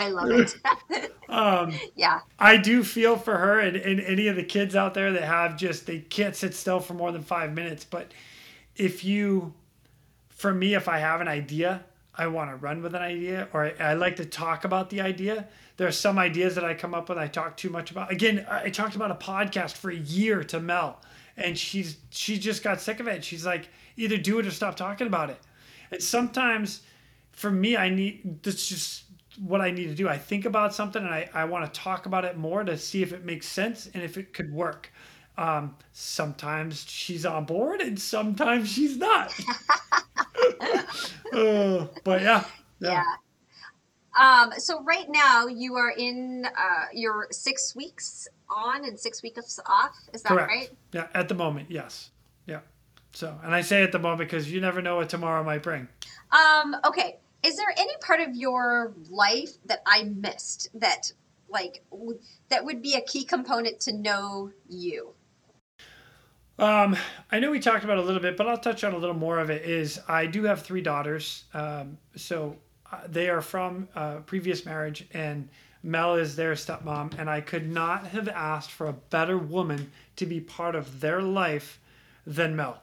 [0.00, 0.56] I love it.
[1.28, 2.20] um, yeah.
[2.38, 5.56] I do feel for her and, and any of the kids out there that have
[5.56, 7.84] just they can't sit still for more than five minutes.
[7.84, 8.12] But
[8.76, 9.54] if you,
[10.28, 11.84] for me, if I have an idea,
[12.16, 15.00] I want to run with an idea, or I, I like to talk about the
[15.00, 15.48] idea.
[15.76, 17.18] There are some ideas that I come up with.
[17.18, 18.12] I talk too much about.
[18.12, 21.00] Again, I talked about a podcast for a year to Mel,
[21.36, 23.24] and she's she just got sick of it.
[23.24, 25.40] She's like, either do it or stop talking about it.
[25.90, 26.82] And sometimes,
[27.32, 29.04] for me, I need that's just
[29.38, 30.08] what I need to do.
[30.08, 33.02] I think about something and I, I want to talk about it more to see
[33.02, 34.92] if it makes sense and if it could work.
[35.36, 39.32] Um, sometimes she's on board and sometimes she's not.
[41.32, 42.44] Uh, but yeah,
[42.80, 43.02] Yeah.
[44.20, 49.58] Um, so right now you are in uh, your six weeks on and six weeks
[49.66, 49.96] off.
[50.12, 50.48] Is that correct.
[50.50, 50.70] right?
[50.92, 52.10] Yeah, at the moment, yes.
[52.46, 52.60] Yeah.
[53.12, 55.88] So, and I say at the moment because you never know what tomorrow might bring.
[56.30, 57.18] Um, okay.
[57.42, 61.12] Is there any part of your life that I missed that,
[61.48, 62.18] like, w-
[62.48, 65.14] that would be a key component to know you?
[66.58, 66.96] Um,
[67.32, 69.38] I know we talked about a little bit, but I'll touch on a little more
[69.38, 69.62] of it.
[69.64, 71.44] Is I do have three daughters.
[71.52, 72.56] Um, so
[72.92, 75.48] uh, they are from uh, previous marriage, and
[75.82, 80.26] Mel is their stepmom, and I could not have asked for a better woman to
[80.26, 81.80] be part of their life
[82.26, 82.80] than Mel,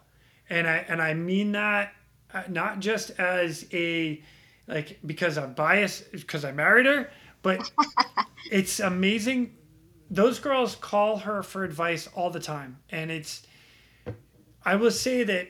[0.50, 1.94] and I and I mean that
[2.34, 4.22] uh, not just as a
[4.68, 7.10] like because I'm biased because I married her,
[7.42, 7.72] but
[8.52, 9.56] it's amazing.
[10.10, 13.44] Those girls call her for advice all the time, and it's
[14.66, 15.48] I will say that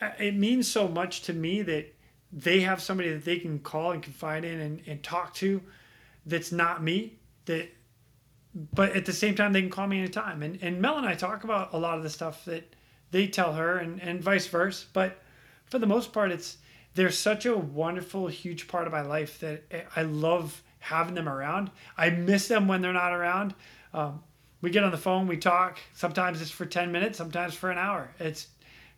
[0.00, 1.94] uh, it means so much to me that
[2.32, 5.62] they have somebody that they can call and confide in and, and talk to
[6.26, 7.68] that's not me that
[8.74, 11.14] but at the same time they can call me anytime and, and mel and i
[11.14, 12.74] talk about a lot of the stuff that
[13.12, 15.22] they tell her and, and vice versa but
[15.64, 16.58] for the most part it's
[16.94, 19.62] they're such a wonderful huge part of my life that
[19.96, 21.70] i love having them around.
[21.96, 23.54] I miss them when they're not around.
[23.92, 24.22] Um,
[24.60, 25.78] we get on the phone, we talk.
[25.94, 28.10] Sometimes it's for 10 minutes, sometimes for an hour.
[28.18, 28.48] It's,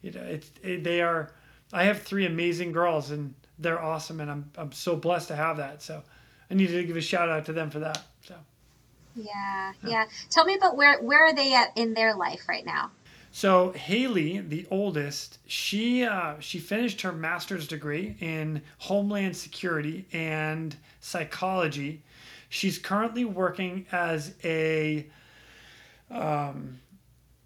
[0.03, 1.33] you know, it's, it, they are,
[1.73, 4.21] I have three amazing girls and they're awesome.
[4.21, 5.83] And I'm, I'm so blessed to have that.
[5.83, 6.03] So
[6.51, 8.03] I need to give a shout out to them for that.
[8.23, 8.35] So.
[9.17, 10.05] Yeah, yeah.
[10.31, 12.91] Tell me about where where are they at in their life right now?
[13.33, 20.75] So Haley, the oldest, she uh, she finished her master's degree in Homeland Security and
[21.01, 22.03] psychology.
[22.49, 25.07] She's currently working as a
[26.11, 26.79] um,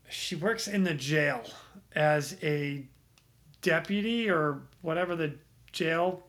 [0.08, 1.42] she works in the jail
[1.94, 2.84] as a
[3.62, 5.32] deputy or whatever the
[5.72, 6.22] jail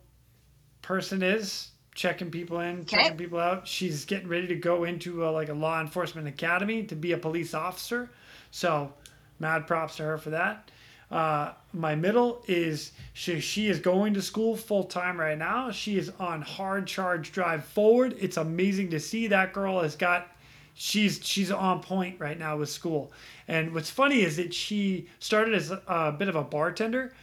[0.81, 2.97] person is checking people in, Okay.
[2.97, 3.67] checking people out.
[3.67, 7.17] She's getting ready to go into a, like a law enforcement academy to be a
[7.17, 8.09] police officer.
[8.51, 8.91] So,
[9.39, 10.71] mad props to her for that.
[11.11, 15.71] Uh, my middle is she, she is going to school full time right now.
[15.71, 18.15] She is on hard charge drive forward.
[18.19, 20.34] It's amazing to see that girl has got
[20.75, 23.11] she's she's on point right now with school.
[23.47, 27.13] And what's funny is that she started as a bit of a bartender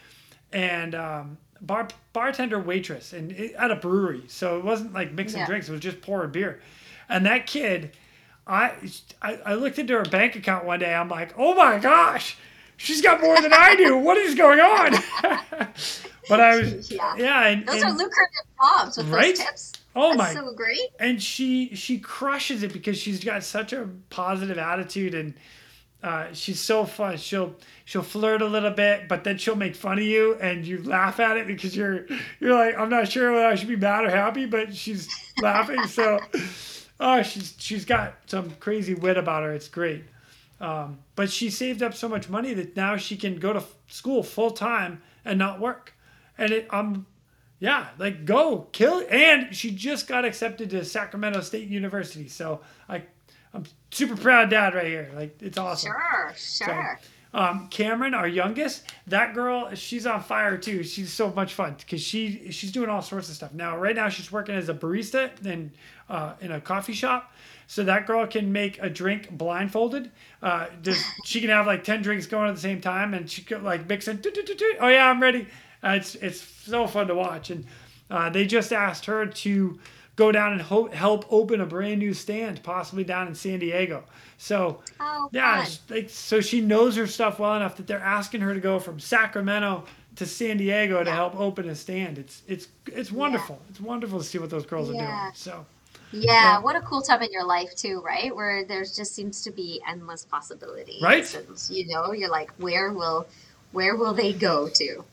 [0.53, 4.23] and um, bar bartender waitress and it, at a brewery.
[4.27, 5.47] So it wasn't like mixing Yeah.
[5.47, 6.61] drinks; it was just pouring beer.
[7.09, 7.93] And that kid,
[8.47, 8.73] I,
[9.21, 10.95] I I looked into her bank account one day.
[10.95, 12.37] I'm like, oh my gosh,
[12.77, 13.97] she's got more than I do.
[13.99, 14.93] What is going on?
[16.29, 17.15] but I was Yeah.
[17.17, 19.37] yeah, and, Those are lucrative jobs with Right?
[19.37, 19.73] those tips.
[19.97, 20.79] Oh That's my so great.
[20.99, 25.35] and she she crushes it because she's got such a positive attitude and
[26.03, 27.17] uh, she's so fun.
[27.17, 30.83] She'll she'll flirt a little bit, but then she'll make fun of you, and you
[30.83, 32.07] laugh at it because you're
[32.41, 35.09] you're like I'm not sure whether I should be mad or happy, but she's
[35.41, 35.87] laughing.
[35.87, 36.19] So,
[37.01, 39.53] oh, she's she's got some crazy wit about her.
[39.53, 40.03] It's great.
[40.61, 43.75] Um, but she saved up so much money that now she can go to f-
[43.87, 45.93] school full time and not work.
[46.39, 47.07] And it, um,
[47.63, 49.07] yeah, like go kill.
[49.09, 52.27] And she just got accepted to Sacramento State University.
[52.27, 53.05] So I,
[53.55, 55.13] I'm super proud dad right here.
[55.15, 55.93] Like it's awesome.
[55.93, 56.35] Sure,
[56.67, 57.01] sure.
[57.33, 60.83] Um, Cameron, our youngest, that girl, she's on fire too.
[60.83, 63.55] She's so much fun because she she's doing all sorts of stuff.
[63.55, 65.71] Now, right now, she's working as a barista in
[66.09, 67.33] uh, in a coffee shop.
[67.69, 70.11] So that girl can make a drink blindfolded.
[70.43, 73.43] Uh, just, she can have like ten drinks going at the same time, and she
[73.43, 74.27] could like mix it.
[74.81, 75.47] Oh yeah, I'm ready.
[75.83, 77.65] Uh, it's it's so fun to watch, and
[78.11, 79.79] uh, they just asked her to
[80.17, 84.05] go down and ho- help open a brand new stand, possibly down in San Diego.
[84.39, 88.55] So Oh, yeah, like so she knows her stuff well enough that they're asking her
[88.55, 89.85] to go from Sacramento
[90.17, 92.19] to San Diego to help open a stand.
[92.19, 93.61] It's it's it's wonderful.
[93.71, 95.33] It's wonderful to see what those girls are doing.
[95.35, 95.65] So
[96.11, 98.35] Yeah, what a cool time in your life too, right?
[98.35, 101.03] Where there just seems to be endless possibilities.
[101.03, 101.35] Right.
[101.35, 103.27] And, you know, you're like, where will
[103.73, 105.05] where will they go to?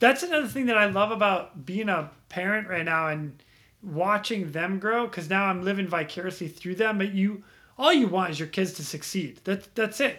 [0.00, 3.40] That's another thing that I love about being a parent right now and
[3.82, 6.98] watching them grow because now I'm living vicariously through them.
[6.98, 7.44] But you,
[7.78, 9.40] all you want is your kids to succeed.
[9.44, 10.18] That that's it.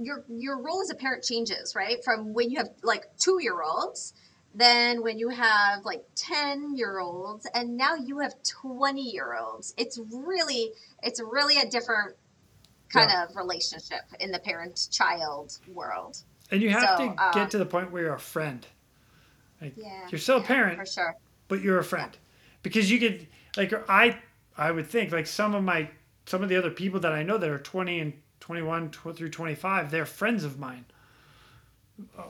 [0.00, 2.02] Your your role as a parent changes, right?
[2.04, 4.12] From when you have like two year olds,
[4.54, 9.72] then when you have like ten year olds, and now you have twenty year olds.
[9.78, 10.72] It's really
[11.02, 12.16] it's really a different
[12.92, 13.24] kind Yeah.
[13.24, 16.18] of relationship in the parent child world.
[16.50, 18.66] And you have So, to get um, to the point where you're a friend.
[19.62, 20.08] Like Yeah.
[20.10, 21.16] you're still a parent, for sure.
[21.48, 22.10] but you're a friend
[22.62, 24.18] because you could like I
[24.58, 25.88] I would think like some of my
[26.26, 29.30] some of the other people that I know that are 20 and 21 tw- through
[29.30, 30.84] 25 they're friends of mine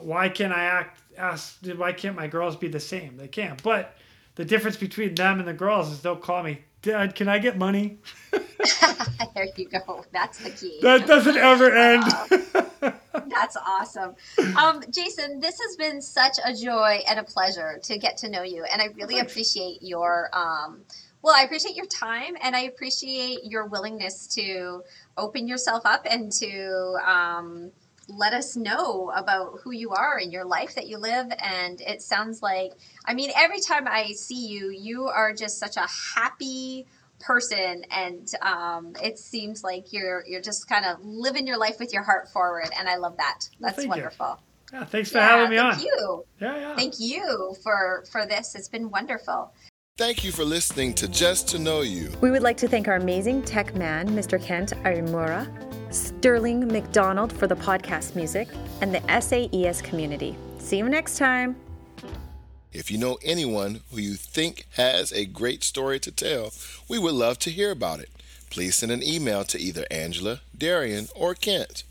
[0.01, 3.97] why can't I act ask why can't my girls be the same they can't but
[4.35, 7.57] the difference between them and the girls is they'll call me dad can I get
[7.57, 7.99] money
[9.35, 10.05] there you go.
[10.12, 10.78] That's the key.
[10.83, 12.05] that doesn't ever end
[12.83, 14.14] That's awesome.
[14.57, 18.43] Um, Jason, this has been such a joy and a pleasure to get to know
[18.43, 18.64] you.
[18.64, 19.33] And I really Thanks.
[19.33, 20.83] appreciate your, um,
[21.22, 24.83] well, I appreciate your time and I appreciate your willingness to
[25.16, 27.70] open yourself up and to um,
[28.09, 31.26] let us know about who you are and your life that you live.
[31.39, 32.72] And it sounds like,
[33.05, 36.87] I mean, every time I see you, you are just such a happy,
[37.22, 41.92] person and um, it seems like you're you're just kind of living your life with
[41.92, 43.88] your heart forward and i love that Well, that's you.
[43.88, 44.40] wonderful
[44.72, 48.04] yeah, thanks for yeah, having me thank on thank you yeah yeah thank you for
[48.10, 49.52] for this it's been wonderful
[49.98, 52.10] Thank you for listening to Just to Know You.
[52.22, 54.42] We would like to thank our amazing tech man, Mr.
[54.42, 55.46] Kent Arimura,
[55.92, 58.48] Sterling McDonald for the podcast music,
[58.80, 60.34] and the SAES community.
[60.58, 61.56] See you next time.
[62.72, 66.54] If you know anyone who you think has a great story to tell,
[66.88, 68.08] we would love to hear about it.
[68.48, 71.84] Please send an email to either Angela, Darian, or Kent.